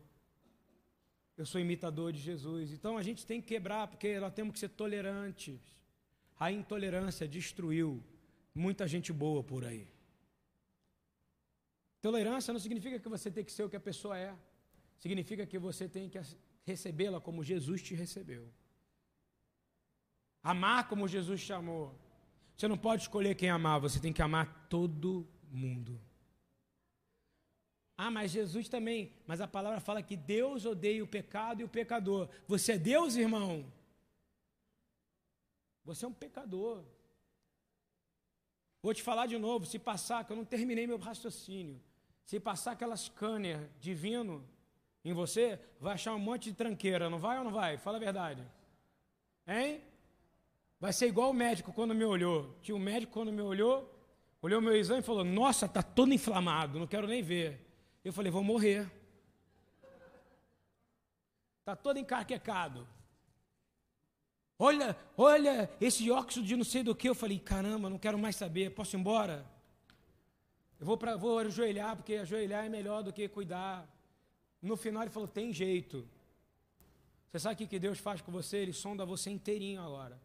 [1.37, 2.73] Eu sou imitador de Jesus.
[2.73, 5.61] Então a gente tem que quebrar, porque nós temos que ser tolerantes.
[6.39, 8.01] A intolerância destruiu
[8.55, 9.89] muita gente boa por aí.
[12.01, 14.33] Tolerância não significa que você tem que ser o que a pessoa é.
[14.99, 16.19] Significa que você tem que
[16.65, 18.53] recebê-la como Jesus te recebeu.
[20.43, 21.99] Amar como Jesus chamou.
[22.57, 26.01] Você não pode escolher quem amar, você tem que amar todo mundo.
[27.97, 29.13] Ah, mas Jesus também.
[29.27, 32.29] Mas a palavra fala que Deus odeia o pecado e o pecador.
[32.49, 33.71] Você é Deus, irmão?
[35.85, 36.85] Você é um pecador.
[38.83, 41.81] Vou te falar de novo, se passar, que eu não terminei meu raciocínio.
[42.25, 44.45] Se passar aquela scanner divino,
[45.05, 47.77] em você, vai achar um monte de tranqueira, não vai ou não vai?
[47.77, 48.43] Fala a verdade.
[49.47, 49.81] Hein?
[50.79, 52.57] Vai ser igual o médico quando me olhou.
[52.63, 53.89] Tinha um médico quando me olhou,
[54.41, 57.61] olhou meu exame e falou: Nossa, tá todo inflamado, não quero nem ver.
[58.05, 58.91] Eu falei: Vou morrer.
[61.65, 62.87] Tá todo encarquecado.
[64.59, 67.09] Olha, olha esse óxido de não sei do que.
[67.09, 69.45] Eu falei, caramba, não quero mais saber, posso ir embora?
[70.79, 73.89] Eu vou, pra, vou ajoelhar, porque ajoelhar é melhor do que cuidar.
[74.63, 76.09] No final ele falou, tem jeito.
[77.29, 78.59] Você sabe o que, Deus faz com você?
[78.59, 80.21] Ele sonda você inteirinho agora.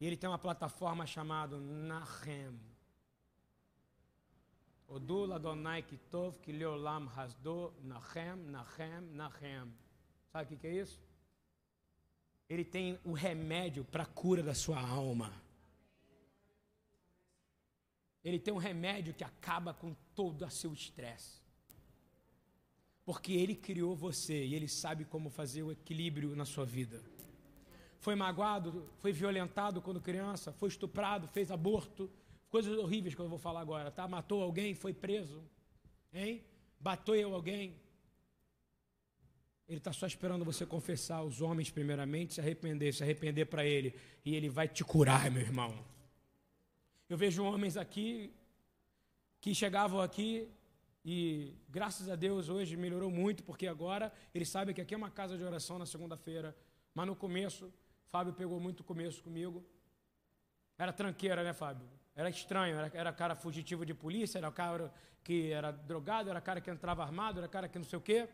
[0.00, 2.56] E ele tem uma plataforma chamada Nahem.
[4.86, 9.74] Odul Adonai Kitov Kileolam Hasdo Nahem, Nahem, Nahem.
[10.30, 11.00] Sabe o que é isso?
[12.48, 15.32] Ele tem o remédio para a cura da sua alma.
[18.22, 21.47] Ele tem um remédio que acaba com todo o seu estresse.
[23.08, 27.02] Porque ele criou você e ele sabe como fazer o equilíbrio na sua vida.
[27.98, 32.10] Foi magoado, foi violentado quando criança, foi estuprado, fez aborto,
[32.50, 34.06] coisas horríveis que eu vou falar agora, tá?
[34.06, 35.42] Matou alguém, foi preso,
[36.12, 36.44] hein?
[36.78, 37.80] Bateu alguém.
[39.66, 43.94] Ele está só esperando você confessar os homens primeiramente, se arrepender, se arrepender para ele,
[44.22, 45.82] e ele vai te curar, meu irmão.
[47.08, 48.34] Eu vejo homens aqui
[49.40, 50.46] que chegavam aqui
[51.10, 55.10] e graças a Deus hoje melhorou muito, porque agora eles sabem que aqui é uma
[55.10, 56.54] casa de oração na segunda-feira.
[56.92, 57.72] Mas no começo,
[58.08, 59.64] Fábio pegou muito começo comigo.
[60.76, 61.88] Era tranqueira, né, Fábio?
[62.14, 64.92] Era estranho, era, era cara fugitivo de polícia, era cara
[65.24, 68.28] que era drogado, era cara que entrava armado, era cara que não sei o quê.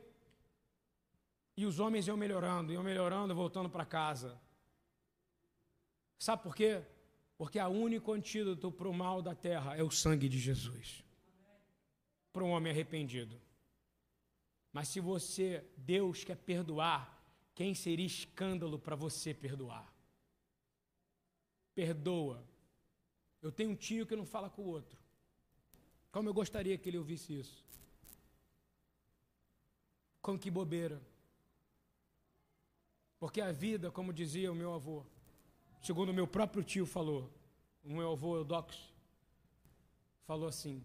[1.57, 4.37] E os homens iam melhorando, iam melhorando, voltando para casa.
[6.19, 6.83] Sabe por quê?
[7.39, 11.05] Porque o único antídoto para o mal da terra é o sangue de Jesus.
[12.35, 13.41] Para um homem arrependido.
[14.73, 17.25] Mas se você, Deus quer perdoar,
[17.55, 19.91] quem seria escândalo para você perdoar?
[21.77, 22.45] Perdoa.
[23.41, 24.99] Eu tenho um tio que não fala com o outro.
[26.11, 27.65] Como eu gostaria que ele ouvisse isso.
[30.21, 31.01] Com que bobeira.
[33.21, 35.07] Porque a vida, como dizia o meu avô,
[35.81, 37.33] segundo o meu próprio tio falou,
[37.85, 38.77] o meu avô Eudox,
[40.25, 40.85] falou assim: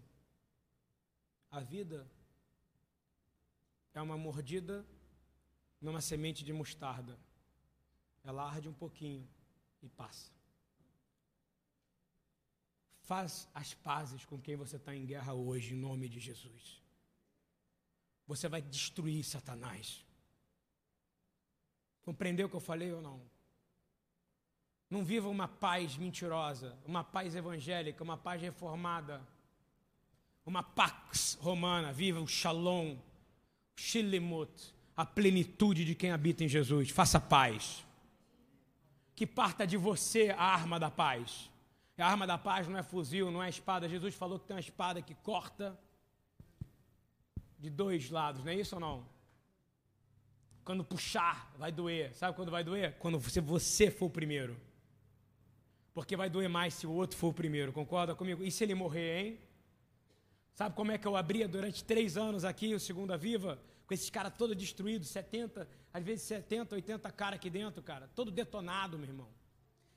[1.50, 2.06] a vida
[3.92, 4.86] é uma mordida
[5.80, 7.18] numa semente de mostarda.
[8.22, 9.26] Ela arde um pouquinho
[9.82, 10.30] e passa.
[13.02, 16.80] Faz as pazes com quem você está em guerra hoje, em nome de Jesus.
[18.26, 20.04] Você vai destruir Satanás.
[22.02, 23.20] Compreendeu o que eu falei ou não?
[24.88, 29.26] Não viva uma paz mentirosa, uma paz evangélica, uma paz reformada,
[30.50, 31.92] uma pax romana.
[31.92, 32.96] Viva o shalom,
[33.76, 36.90] shilimut, a plenitude de quem habita em Jesus.
[36.90, 37.86] Faça paz.
[39.14, 41.48] Que parta de você a arma da paz.
[41.96, 43.88] A arma da paz não é fuzil, não é espada.
[43.88, 45.78] Jesus falou que tem uma espada que corta
[47.58, 49.06] de dois lados, não é isso ou não?
[50.64, 52.14] Quando puxar, vai doer.
[52.14, 52.96] Sabe quando vai doer?
[52.98, 54.56] Quando você, você for o primeiro.
[55.92, 58.42] Porque vai doer mais se o outro for o primeiro, concorda comigo?
[58.42, 59.49] E se ele morrer, hein?
[60.54, 63.58] Sabe como é que eu abria durante três anos aqui o Segunda Viva?
[63.86, 68.08] Com esses caras todos destruídos, 70, às vezes 70, 80 caras aqui dentro, cara.
[68.14, 69.28] Todo detonado, meu irmão.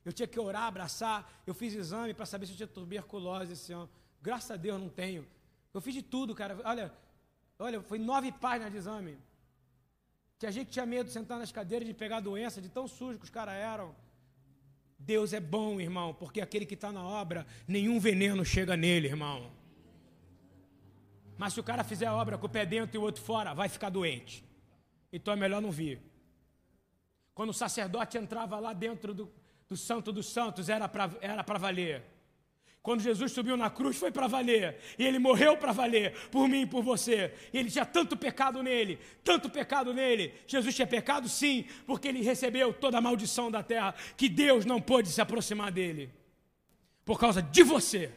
[0.05, 1.43] Eu tinha que orar, abraçar.
[1.45, 3.89] Eu fiz exame para saber se eu tinha tuberculose esse ano.
[4.21, 5.27] Graças a Deus não tenho.
[5.73, 6.59] Eu fiz de tudo, cara.
[6.63, 6.93] Olha,
[7.59, 9.17] olha, foi nove páginas de exame.
[10.37, 13.17] Que a gente tinha medo de sentar nas cadeiras de pegar doença, de tão sujo
[13.17, 13.95] que os caras eram.
[14.99, 19.51] Deus é bom, irmão, porque aquele que está na obra, nenhum veneno chega nele, irmão.
[21.43, 23.53] Mas se o cara fizer a obra com o pé dentro e o outro fora,
[23.53, 24.45] vai ficar doente.
[25.11, 26.01] Então é melhor não vir.
[27.33, 29.29] Quando o sacerdote entrava lá dentro do,
[29.67, 32.01] do Santo dos Santos, era para era valer.
[32.81, 36.61] Quando Jesus subiu na cruz foi para valer, e ele morreu para valer, por mim
[36.61, 37.33] e por você.
[37.51, 40.33] E ele tinha tanto pecado nele, tanto pecado nele.
[40.47, 44.79] Jesus tinha pecado sim, porque ele recebeu toda a maldição da terra, que Deus não
[44.79, 46.09] pôde se aproximar dele,
[47.03, 48.13] por causa de você.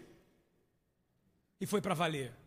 [1.60, 2.45] E foi para valer.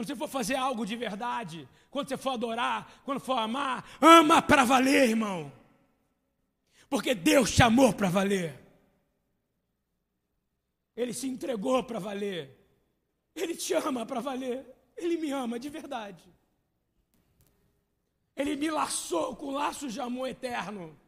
[0.00, 4.40] Quando você for fazer algo de verdade, quando você for adorar, quando for amar, ama
[4.40, 5.52] para valer, irmão.
[6.88, 8.58] Porque Deus te amou para valer.
[10.96, 12.50] Ele se entregou para valer.
[13.36, 14.64] Ele te ama para valer.
[14.96, 16.24] Ele me ama de verdade.
[18.34, 20.98] Ele me laçou com laços de amor eterno.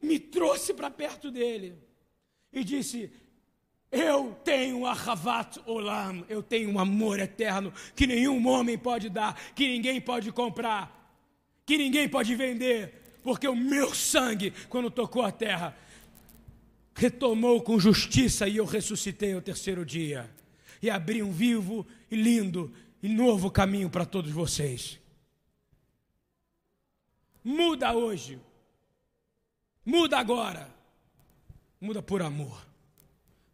[0.00, 1.82] Me trouxe para perto dele.
[2.52, 3.12] E disse:
[3.94, 6.24] Eu tenho a Havat Olam.
[6.28, 11.16] Eu tenho um amor eterno que nenhum homem pode dar, que ninguém pode comprar,
[11.64, 13.20] que ninguém pode vender.
[13.22, 15.76] Porque o meu sangue, quando tocou a terra,
[16.92, 20.28] retomou com justiça e eu ressuscitei ao terceiro dia.
[20.82, 24.98] E abri um vivo e lindo e novo caminho para todos vocês.
[27.44, 28.40] Muda hoje.
[29.86, 30.68] Muda agora.
[31.80, 32.73] Muda por amor.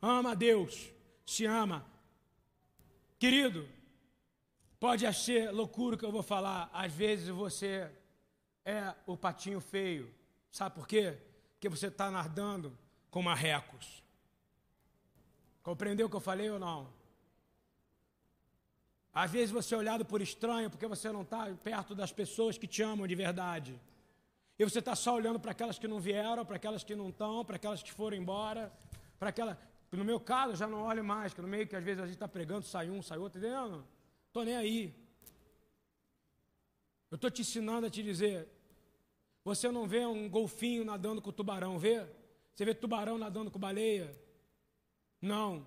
[0.01, 0.93] Ama a Deus.
[1.27, 1.87] Se ama.
[3.19, 3.69] Querido,
[4.79, 6.71] pode ser loucura que eu vou falar.
[6.73, 7.91] Às vezes você
[8.65, 10.13] é o patinho feio.
[10.51, 11.19] Sabe por quê?
[11.53, 12.77] Porque você está nadando
[13.11, 14.03] com marrecos.
[15.63, 16.89] Compreendeu o que eu falei ou não?
[19.13, 22.67] Às vezes você é olhado por estranho porque você não está perto das pessoas que
[22.67, 23.79] te amam de verdade.
[24.59, 27.45] E você está só olhando para aquelas que não vieram, para aquelas que não estão,
[27.45, 28.73] para aquelas que foram embora,
[29.19, 29.59] para aquela.
[29.93, 32.15] No meu caso, já não olho mais, que no meio que às vezes a gente
[32.15, 33.85] está pregando, sai um, sai outro, entendeu?
[34.29, 34.95] Estou nem aí.
[37.11, 38.49] Eu estou te ensinando a te dizer:
[39.45, 42.07] você não vê um golfinho nadando com tubarão, vê?
[42.55, 44.17] Você vê tubarão nadando com baleia?
[45.21, 45.67] Não.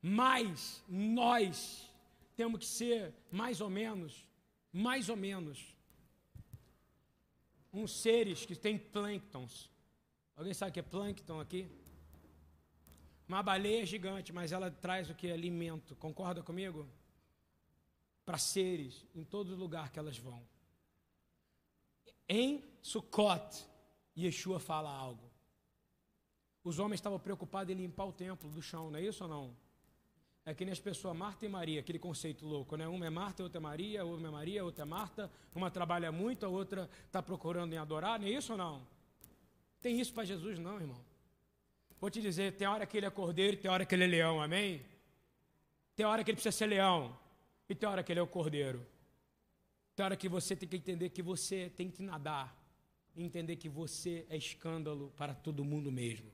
[0.00, 1.90] Mas nós
[2.34, 4.26] temos que ser mais ou menos,
[4.72, 5.76] mais ou menos,
[7.72, 9.70] uns seres que têm plânctons.
[10.34, 11.68] Alguém sabe o que é plâncton aqui?
[13.28, 15.30] Uma baleia gigante, mas ela traz o que?
[15.30, 15.96] Alimento.
[15.96, 16.88] Concorda comigo?
[18.24, 20.42] Para seres em todo lugar que elas vão.
[22.28, 23.64] Em Sukkot,
[24.16, 25.30] Yeshua fala algo.
[26.62, 29.56] Os homens estavam preocupados em limpar o templo do chão, não é isso ou não?
[30.44, 32.86] É que nem as pessoas, Marta e Maria, aquele conceito louco, né?
[32.86, 35.30] Uma é Marta, outra é Maria, uma é Maria, outra é Marta.
[35.54, 38.86] Uma trabalha muito, a outra está procurando em adorar, não é isso ou não?
[39.80, 41.05] Tem isso para Jesus, não, irmão.
[42.00, 44.06] Vou te dizer, tem hora que ele é cordeiro e tem hora que ele é
[44.06, 44.82] leão, amém?
[45.94, 47.16] Tem hora que ele precisa ser leão
[47.68, 48.86] e tem hora que ele é o cordeiro.
[49.94, 52.54] Tem hora que você tem que entender que você tem que nadar
[53.18, 56.30] entender que você é escândalo para todo mundo mesmo.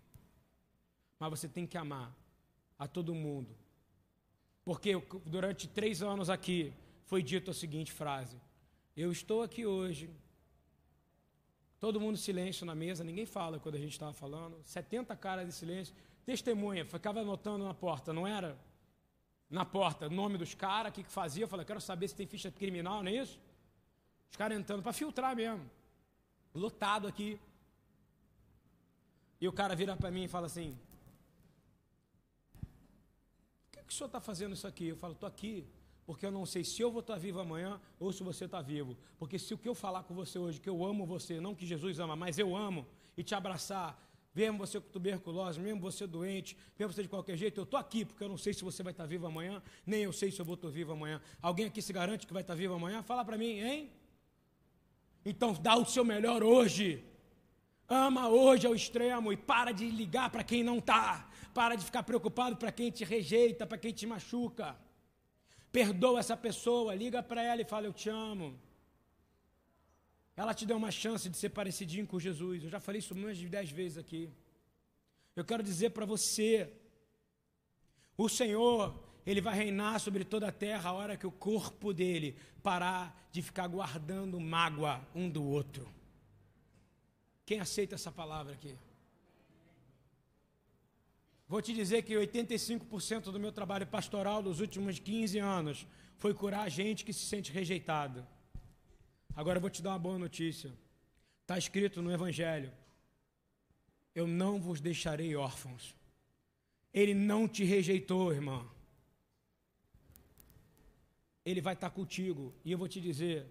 [1.16, 2.12] Mas você tem que amar
[2.76, 3.54] a todo mundo
[4.64, 4.92] porque
[5.26, 6.72] durante três anos aqui
[7.06, 8.36] foi dito a seguinte frase:
[8.96, 10.10] Eu estou aqui hoje.
[11.82, 14.56] Todo mundo silêncio na mesa, ninguém fala quando a gente estava falando.
[14.64, 15.92] 70 caras de silêncio.
[16.24, 18.56] Testemunha, ficava anotando na porta, não era?
[19.50, 21.42] Na porta, nome dos caras, o que, que fazia.
[21.42, 23.36] Eu falei, quero saber se tem ficha criminal, não é isso?
[24.30, 25.68] Os caras entrando para filtrar mesmo.
[26.54, 27.30] Lotado aqui.
[29.40, 30.78] E o cara vira para mim e fala assim:
[33.92, 34.86] que o senhor está fazendo isso aqui?
[34.88, 35.66] Eu falo, estou aqui,
[36.04, 38.96] porque eu não sei se eu vou estar vivo amanhã ou se você está vivo.
[39.18, 41.66] Porque se o que eu falar com você hoje, que eu amo você, não que
[41.66, 42.86] Jesus ama, mas eu amo,
[43.16, 44.00] e te abraçar,
[44.34, 48.04] mesmo você com tuberculose, mesmo você doente, mesmo você de qualquer jeito, eu estou aqui,
[48.04, 50.44] porque eu não sei se você vai estar vivo amanhã, nem eu sei se eu
[50.44, 51.20] vou estar vivo amanhã.
[51.40, 53.02] Alguém aqui se garante que vai estar vivo amanhã?
[53.02, 53.90] Fala para mim, hein?
[55.24, 57.04] Então dá o seu melhor hoje.
[57.88, 61.28] Ama hoje ao extremo e para de ligar para quem não está.
[61.52, 64.74] Para de ficar preocupado para quem te rejeita, para quem te machuca.
[65.72, 68.60] Perdoa essa pessoa, liga para ela e fala: Eu te amo.
[70.36, 72.62] Ela te deu uma chance de ser parecidinho com Jesus.
[72.62, 74.30] Eu já falei isso mais de dez vezes aqui.
[75.34, 76.70] Eu quero dizer para você:
[78.16, 82.36] o Senhor, Ele vai reinar sobre toda a terra a hora que o corpo dele
[82.62, 85.88] parar de ficar guardando mágoa um do outro.
[87.46, 88.76] Quem aceita essa palavra aqui?
[91.52, 95.86] Vou te dizer que 85% do meu trabalho pastoral dos últimos 15 anos
[96.16, 98.26] foi curar gente que se sente rejeitada.
[99.36, 100.72] Agora eu vou te dar uma boa notícia.
[101.42, 102.72] Está escrito no Evangelho:
[104.14, 105.94] Eu não vos deixarei órfãos.
[106.90, 108.66] Ele não te rejeitou, irmã.
[111.44, 112.54] Ele vai estar contigo.
[112.64, 113.44] E eu vou te dizer: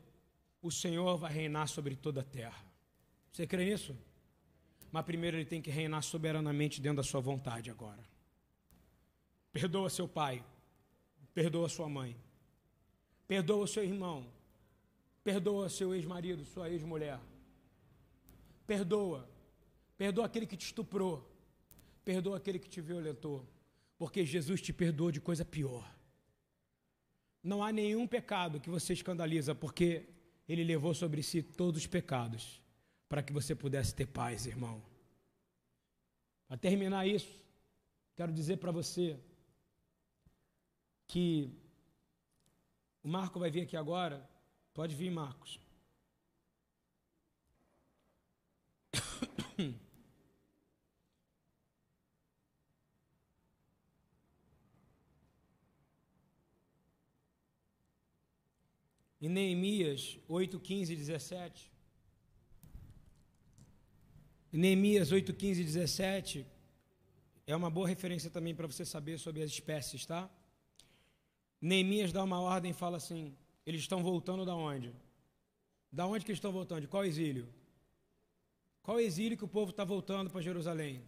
[0.60, 2.66] o Senhor vai reinar sobre toda a terra.
[3.32, 3.96] Você crê nisso?
[4.92, 8.04] Mas primeiro ele tem que reinar soberanamente dentro da sua vontade agora.
[9.52, 10.44] Perdoa seu pai.
[11.34, 12.18] Perdoa sua mãe.
[13.28, 14.28] Perdoa seu irmão.
[15.24, 17.20] Perdoa seu ex-marido, sua ex-mulher.
[18.68, 19.30] Perdoa.
[19.98, 21.30] Perdoa aquele que te estuprou.
[22.04, 23.48] Perdoa aquele que te violentou.
[23.98, 25.90] Porque Jesus te perdoou de coisa pior.
[27.42, 30.10] Não há nenhum pecado que você escandaliza, porque
[30.50, 32.62] ele levou sobre si todos os pecados
[33.12, 34.82] para que você pudesse ter paz, irmão.
[36.48, 37.44] Para terminar isso,
[38.16, 39.20] quero dizer para você
[41.08, 41.54] que
[43.04, 44.26] o Marco vai vir aqui agora.
[44.74, 45.60] Pode vir, Marcos.
[59.20, 61.71] Em Neemias 8, 15 e 17.
[64.52, 66.46] Neemias 8, 15 e 17
[67.48, 70.30] é uma boa referência também para você saber sobre as espécies, tá?
[71.62, 73.34] Neemias dá uma ordem e fala assim:
[73.66, 74.94] eles estão voltando da onde?
[75.92, 76.82] Da onde que eles estão voltando?
[76.82, 77.48] De qual exílio?
[78.84, 81.02] Qual exílio que o povo está voltando para Jerusalém?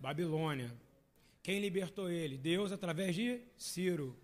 [0.00, 0.72] Babilônia.
[1.42, 2.38] Quem libertou ele?
[2.38, 4.16] Deus através de Ciro.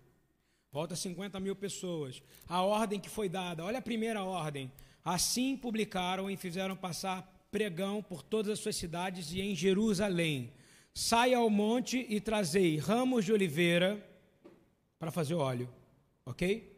[0.71, 2.21] Volta 50 mil pessoas.
[2.47, 4.71] A ordem que foi dada, olha a primeira ordem.
[5.03, 10.53] Assim publicaram e fizeram passar pregão por todas as suas cidades e em Jerusalém.
[10.93, 14.03] Saia ao monte e trazei ramos de oliveira
[14.97, 15.69] para fazer óleo,
[16.25, 16.71] ok?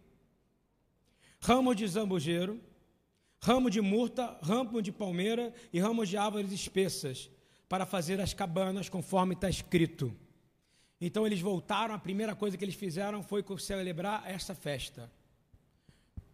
[1.39, 2.59] Ramos de zambujeiro,
[3.39, 7.29] ramo de murta, ramo de palmeira e ramos de árvores espessas
[7.69, 10.15] para fazer as cabanas conforme está escrito.
[11.01, 15.11] Então eles voltaram, a primeira coisa que eles fizeram foi celebrar esta festa.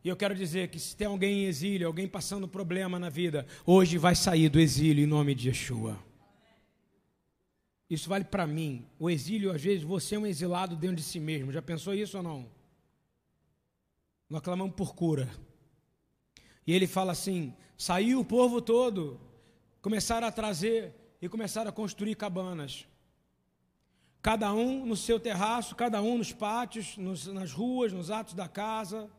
[0.04, 3.46] E eu quero dizer que se tem alguém em exílio, alguém passando problema na vida,
[3.66, 6.00] hoje vai sair do exílio em nome de Yeshua.
[7.90, 8.86] Isso vale para mim.
[8.98, 11.52] O exílio, às vezes, você é um exilado dentro de si mesmo.
[11.52, 12.50] Já pensou isso ou não?
[14.30, 15.28] Nós clamamos por cura.
[16.66, 19.20] E ele fala assim: saiu o povo todo,
[19.82, 22.86] começaram a trazer e começaram a construir cabanas.
[24.22, 28.48] Cada um no seu terraço, cada um nos pátios, nos, nas ruas, nos atos da
[28.48, 29.10] casa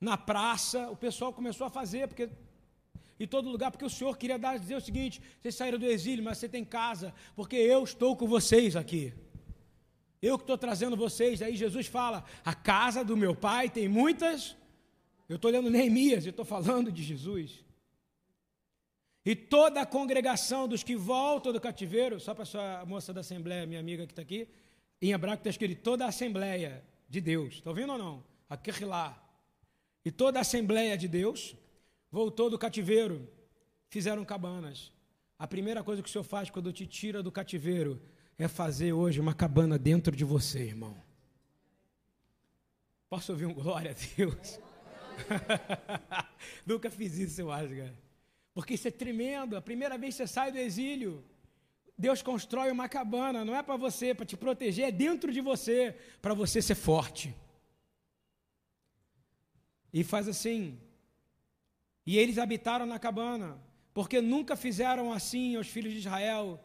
[0.00, 2.28] na praça, o pessoal começou a fazer, porque
[3.18, 6.24] em todo lugar, porque o Senhor queria dar, dizer o seguinte: vocês saíram do exílio,
[6.24, 9.12] mas você tem casa, porque eu estou com vocês aqui.
[10.20, 11.40] Eu que estou trazendo vocês.
[11.40, 14.56] Aí Jesus fala: a casa do meu pai tem muitas.
[15.28, 17.64] Eu estou lendo Neemias, eu estou falando de Jesus.
[19.24, 22.44] E toda a congregação dos que voltam do cativeiro, só para
[22.80, 24.48] a moça da Assembleia, minha amiga que está aqui,
[25.02, 27.54] em hebraico está escrito toda a Assembleia de Deus.
[27.54, 28.24] Está ouvindo ou não?
[28.48, 29.25] Aqui lá.
[30.06, 31.56] E toda a Assembleia de Deus
[32.12, 33.28] voltou do cativeiro,
[33.88, 34.92] fizeram cabanas.
[35.36, 38.00] A primeira coisa que o Senhor faz quando te tira do cativeiro
[38.38, 40.96] é fazer hoje uma cabana dentro de você, irmão.
[43.08, 44.60] Posso ouvir um glória a Deus?
[46.64, 47.98] Nunca fiz isso, eu acho, cara.
[48.54, 49.56] Porque isso é tremendo.
[49.56, 51.24] A primeira vez que você sai do exílio,
[51.98, 55.96] Deus constrói uma cabana, não é para você, para te proteger, é dentro de você,
[56.22, 57.34] para você ser forte.
[59.92, 60.78] E faz assim.
[62.06, 63.58] E eles habitaram na cabana,
[63.92, 66.62] porque nunca fizeram assim aos filhos de Israel,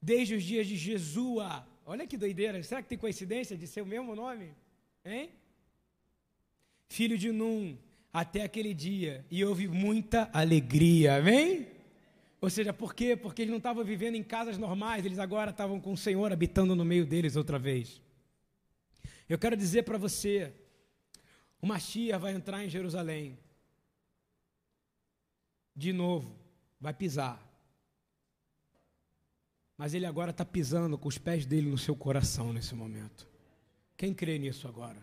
[0.00, 1.66] desde os dias de Jesua.
[1.84, 4.54] Olha que doideira, será que tem coincidência de ser o mesmo nome?
[5.04, 5.30] Hein?
[6.88, 7.76] Filho de Num,
[8.12, 11.68] até aquele dia, e houve muita alegria, amém?
[12.40, 13.14] Ou seja, por quê?
[13.14, 16.74] Porque eles não estavam vivendo em casas normais, eles agora estavam com o Senhor habitando
[16.74, 18.00] no meio deles outra vez.
[19.28, 20.52] Eu quero dizer para você,
[21.60, 23.38] o Mashiach vai entrar em Jerusalém.
[25.74, 26.34] De novo,
[26.80, 27.40] vai pisar.
[29.76, 33.26] Mas ele agora está pisando com os pés dele no seu coração nesse momento.
[33.96, 34.98] Quem crê nisso agora?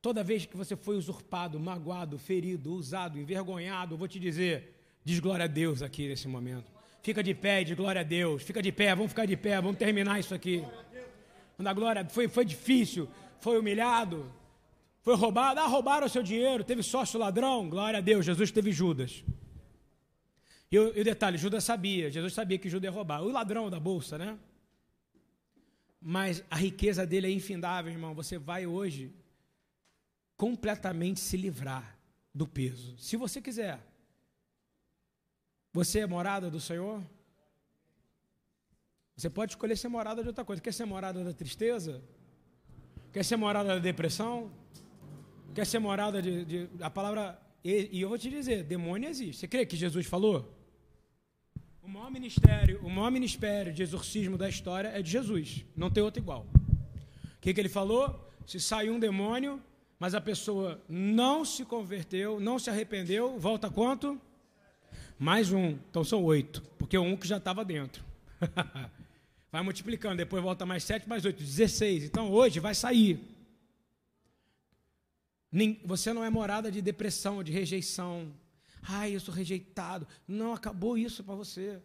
[0.00, 4.74] Toda vez que você foi usurpado, magoado, ferido, usado, envergonhado, eu vou te dizer,
[5.04, 6.70] diz glória a Deus aqui nesse momento.
[7.02, 8.42] Fica de pé, diz glória a Deus.
[8.42, 10.64] Fica de pé, vamos ficar de pé, vamos terminar isso aqui.
[11.56, 13.08] Na glória, foi, foi difícil,
[13.40, 14.30] foi humilhado,
[15.02, 18.70] foi roubado, ah, roubaram o seu dinheiro, teve sócio ladrão, glória a Deus, Jesus teve
[18.72, 19.24] Judas.
[20.70, 23.22] E o, detalhe, Judas sabia, Jesus sabia que Judas ia roubar.
[23.22, 24.38] O ladrão da bolsa, né?
[26.00, 28.14] Mas a riqueza dele é infindável, irmão.
[28.14, 29.12] Você vai hoje
[30.34, 31.98] completamente se livrar
[32.34, 32.96] do peso.
[32.96, 33.78] Se você quiser.
[35.74, 37.02] Você é morada do Senhor?
[39.14, 40.62] Você pode escolher ser morada de outra coisa.
[40.62, 42.02] Quer ser morada da tristeza?
[43.12, 44.50] Quer ser morada da depressão?
[45.54, 49.40] Quer ser morada de, de a palavra e, e, eu vou te dizer, demônio existe.
[49.40, 50.52] Você crê que Jesus falou?
[51.82, 55.64] O maior ministério, o maior ministério de exorcismo da história é de Jesus.
[55.76, 56.46] Não tem outro igual.
[57.36, 58.28] O que, que ele falou?
[58.46, 59.62] Se saiu um demônio,
[59.98, 64.20] mas a pessoa não se converteu, não se arrependeu, volta quanto?
[65.18, 65.78] Mais um.
[65.90, 68.02] Então são oito, porque um que já estava dentro.
[69.52, 72.04] vai multiplicando, depois volta mais sete, mais oito, dezesseis.
[72.04, 73.20] Então hoje vai sair.
[75.84, 78.32] Você não é morada de depressão, de rejeição.
[78.82, 80.06] Ai, eu sou rejeitado.
[80.26, 81.80] Não, acabou isso para você.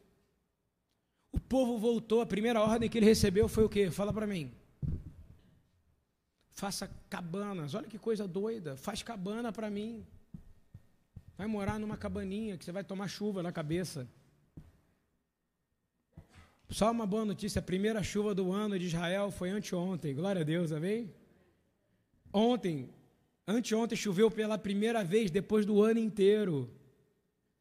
[1.31, 3.91] O povo voltou, a primeira ordem que ele recebeu foi o quê?
[3.91, 4.51] Fala para mim.
[6.51, 7.75] Faça cabanas.
[7.75, 8.77] Olha que coisa doida.
[8.77, 10.05] Faz cabana para mim.
[11.37, 14.07] Vai morar numa cabaninha que você vai tomar chuva na cabeça.
[16.69, 20.15] Só uma boa notícia: a primeira chuva do ano de Israel foi anteontem.
[20.15, 21.13] Glória a Deus, amém?
[22.33, 22.89] Ontem,
[23.47, 26.69] Anteontem choveu pela primeira vez depois do ano inteiro.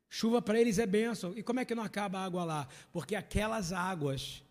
[0.08, 1.32] Chuva para eles é bênção.
[1.36, 2.68] E como é que não acaba a água lá?
[2.92, 4.42] Porque aquelas águas,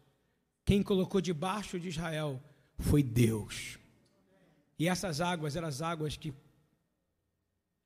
[0.64, 2.41] quem colocou debaixo de Israel
[2.78, 3.78] foi Deus.
[4.80, 6.34] E essas águas eram as águas que,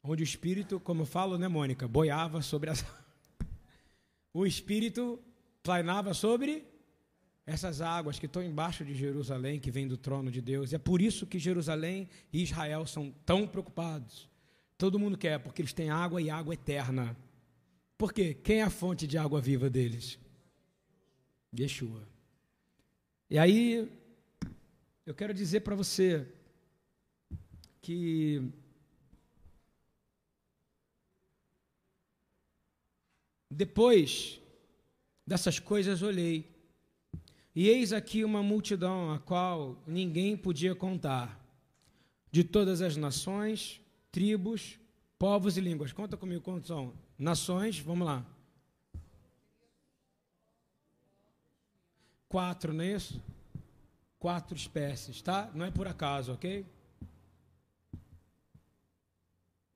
[0.04, 2.86] onde o Espírito, como eu falo, né, Mônica, boiava sobre as.
[4.32, 5.20] o Espírito
[5.64, 6.68] planeava sobre
[7.50, 10.72] essas águas que estão embaixo de Jerusalém, que vem do trono de Deus.
[10.72, 14.30] É por isso que Jerusalém e Israel são tão preocupados.
[14.78, 17.18] Todo mundo quer, porque eles têm água e água eterna.
[17.98, 18.36] Por quê?
[18.36, 20.20] Quem é a fonte de água viva deles?
[21.58, 22.08] Yeshua.
[23.28, 23.92] E aí,
[25.04, 26.28] eu quero dizer para você
[27.82, 28.44] que
[33.50, 34.40] depois
[35.26, 36.59] dessas coisas olhei,
[37.60, 41.38] e eis aqui uma multidão a qual ninguém podia contar,
[42.31, 43.81] de todas as nações,
[44.14, 44.80] tribos,
[45.18, 45.91] povos e línguas.
[45.91, 46.94] Conta comigo quantos são?
[47.18, 48.26] Nações, vamos lá.
[52.30, 53.22] Quatro, não é isso?
[54.18, 55.52] Quatro espécies, tá?
[55.53, 56.65] Não é por acaso, ok?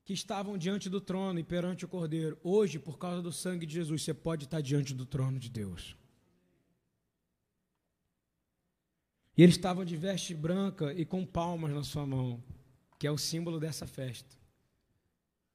[0.05, 2.39] Que estavam diante do trono e perante o Cordeiro.
[2.45, 5.97] Hoje, por causa do sangue de Jesus, você pode estar diante do trono de Deus.
[9.35, 12.43] E eles estavam de veste branca e com palmas na sua mão,
[12.99, 14.37] que é o símbolo dessa festa.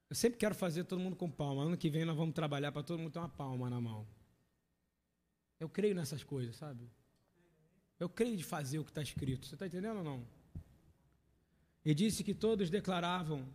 [0.09, 1.63] Eu sempre quero fazer todo mundo com palma.
[1.63, 4.05] Ano que vem nós vamos trabalhar para todo mundo ter uma palma na mão.
[5.59, 6.89] Eu creio nessas coisas, sabe?
[7.99, 9.45] Eu creio de fazer o que está escrito.
[9.45, 10.23] Você está entendendo ou não?
[11.85, 13.45] E disse que todos declaravam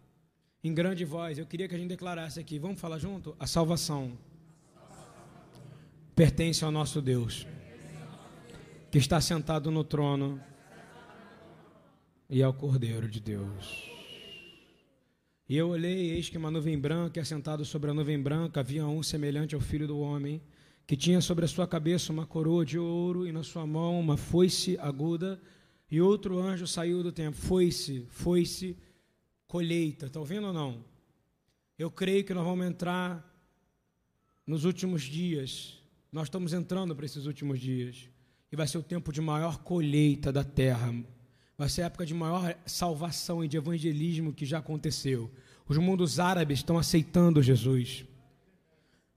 [0.62, 1.38] em grande voz.
[1.38, 2.58] Eu queria que a gente declarasse aqui.
[2.58, 3.34] Vamos falar junto?
[3.38, 4.16] A salvação
[6.14, 7.46] pertence ao nosso Deus,
[8.94, 10.40] que está sentado no trono
[12.30, 13.90] e ao Cordeiro de Deus.
[15.48, 18.86] E eu olhei, eis que uma nuvem branca, e assentado sobre a nuvem branca, havia
[18.86, 20.40] um semelhante ao filho do homem
[20.86, 24.16] que tinha sobre a sua cabeça uma coroa de ouro e na sua mão uma
[24.16, 25.42] foice aguda,
[25.90, 27.40] e outro anjo saiu do templo.
[27.40, 28.78] Foice, foice,
[29.48, 30.06] colheita.
[30.06, 30.84] Está ouvindo ou não?
[31.76, 33.28] Eu creio que nós vamos entrar
[34.46, 35.82] nos últimos dias.
[36.12, 38.13] Nós estamos entrando para esses últimos dias.
[38.54, 40.94] E vai ser o tempo de maior colheita da terra.
[41.58, 45.28] Vai ser a época de maior salvação e de evangelismo que já aconteceu.
[45.66, 48.04] Os mundos árabes estão aceitando Jesus.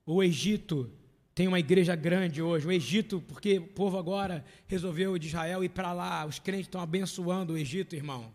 [0.03, 0.89] O Egito
[1.35, 2.65] tem uma igreja grande hoje.
[2.65, 6.25] O Egito, porque o povo agora resolveu de Israel ir para lá.
[6.25, 8.33] Os crentes estão abençoando o Egito, irmão.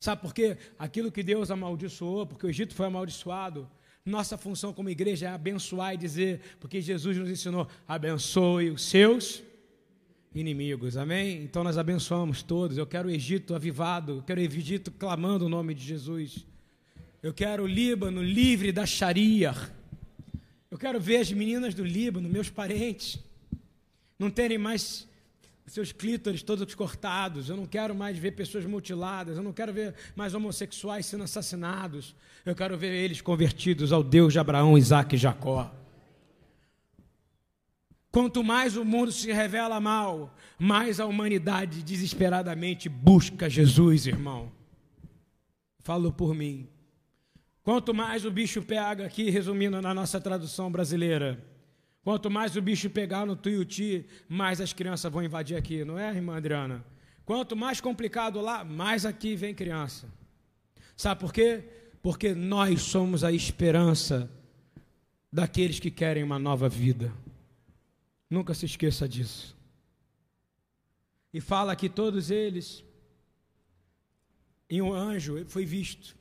[0.00, 0.56] Sabe por quê?
[0.78, 3.68] Aquilo que Deus amaldiçoou, porque o Egito foi amaldiçoado.
[4.02, 9.51] Nossa função como igreja é abençoar e dizer, porque Jesus nos ensinou: abençoe os seus
[10.34, 11.42] inimigos, amém?
[11.42, 12.78] Então nós abençoamos todos.
[12.78, 16.46] Eu quero o Egito avivado, eu quero o Egito clamando o nome de Jesus.
[17.22, 19.54] Eu quero o Líbano livre da Sharia.
[20.70, 23.18] Eu quero ver as meninas do Líbano, meus parentes,
[24.18, 25.06] não terem mais
[25.66, 27.48] seus clítoris todos cortados.
[27.48, 29.36] Eu não quero mais ver pessoas mutiladas.
[29.36, 32.14] Eu não quero ver mais homossexuais sendo assassinados.
[32.44, 35.72] Eu quero ver eles convertidos ao Deus de Abraão, Isaac e Jacó.
[38.12, 44.52] Quanto mais o mundo se revela mal, mais a humanidade desesperadamente busca Jesus, irmão.
[45.78, 46.68] Falo por mim.
[47.62, 51.42] Quanto mais o bicho pega aqui, resumindo na nossa tradução brasileira,
[52.04, 56.14] quanto mais o bicho pegar no Tuiuti, mais as crianças vão invadir aqui, não é,
[56.14, 56.84] irmã Adriana?
[57.24, 60.06] Quanto mais complicado lá, mais aqui vem criança.
[60.94, 61.64] Sabe por quê?
[62.02, 64.30] Porque nós somos a esperança
[65.32, 67.10] daqueles que querem uma nova vida.
[68.32, 69.54] Nunca se esqueça disso.
[71.34, 72.82] E fala que todos eles,
[74.70, 76.16] em um anjo, foi visto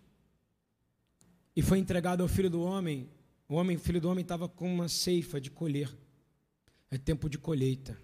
[1.55, 3.09] e foi entregado ao filho do homem.
[3.47, 5.89] O homem, filho do homem, estava com uma ceifa de colher.
[6.89, 7.97] É tempo de colheita.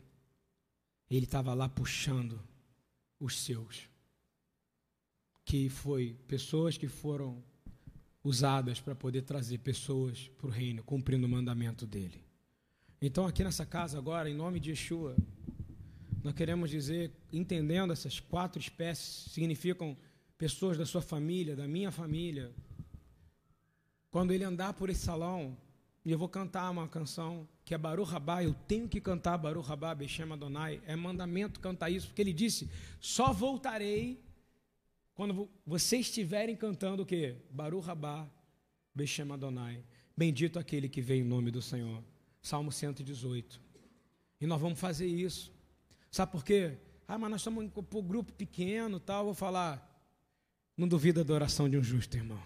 [1.11, 2.41] Ele estava lá puxando
[3.19, 3.89] os seus.
[5.43, 7.43] Que foi pessoas que foram
[8.23, 12.26] usadas para poder trazer pessoas para o reino, cumprindo o mandamento dele.
[12.99, 15.15] Então, aqui nessa casa, agora, em nome de Yeshua,
[16.24, 19.95] nós queremos dizer, entendendo essas quatro espécies, significam
[20.36, 22.52] pessoas da sua família, da minha família,
[24.10, 25.56] quando ele andar por esse salão,
[26.03, 29.61] e eu vou cantar uma canção que é Baru Rabá, eu tenho que cantar Baru
[29.61, 32.68] Rabá, Bechem Adonai, é mandamento cantar isso, porque ele disse:
[32.99, 34.24] só voltarei
[35.14, 37.36] quando vocês estiverem cantando o quê?
[37.52, 38.28] Baru Rabá,
[38.95, 39.84] Bechem Adonai.
[40.15, 42.02] Bendito aquele que vem em nome do Senhor.
[42.48, 43.61] Salmo 118.
[44.40, 45.52] E nós vamos fazer isso.
[46.10, 46.78] Sabe por quê?
[47.06, 49.26] Ah, mas nós estamos em um grupo pequeno tal.
[49.26, 49.84] Vou falar.
[50.78, 52.41] Não duvida da oração de um justo, irmão.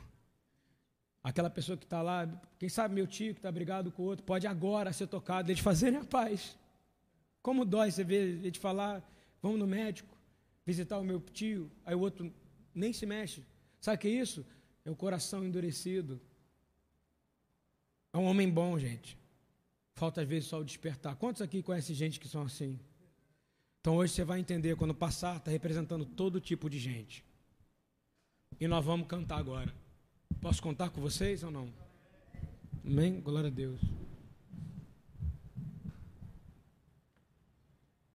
[1.23, 4.25] Aquela pessoa que está lá, quem sabe meu tio que está brigado com o outro,
[4.25, 6.57] pode agora ser tocado, eles fazerem a paz.
[7.43, 9.07] Como dói você ver ele falar,
[9.39, 10.17] vamos no médico,
[10.65, 12.33] visitar o meu tio, aí o outro
[12.73, 13.43] nem se mexe.
[13.79, 14.43] Sabe o que é isso?
[14.83, 16.19] É o coração endurecido.
[18.11, 19.20] É um homem bom, gente.
[20.01, 21.15] Falta às vezes só o despertar.
[21.15, 22.79] Quantos aqui conhecem gente que são assim?
[23.79, 27.23] Então hoje você vai entender, quando passar, está representando todo tipo de gente.
[28.59, 29.71] E nós vamos cantar agora.
[30.41, 31.71] Posso contar com vocês ou não?
[32.83, 33.21] Amém?
[33.21, 33.79] Glória a Deus.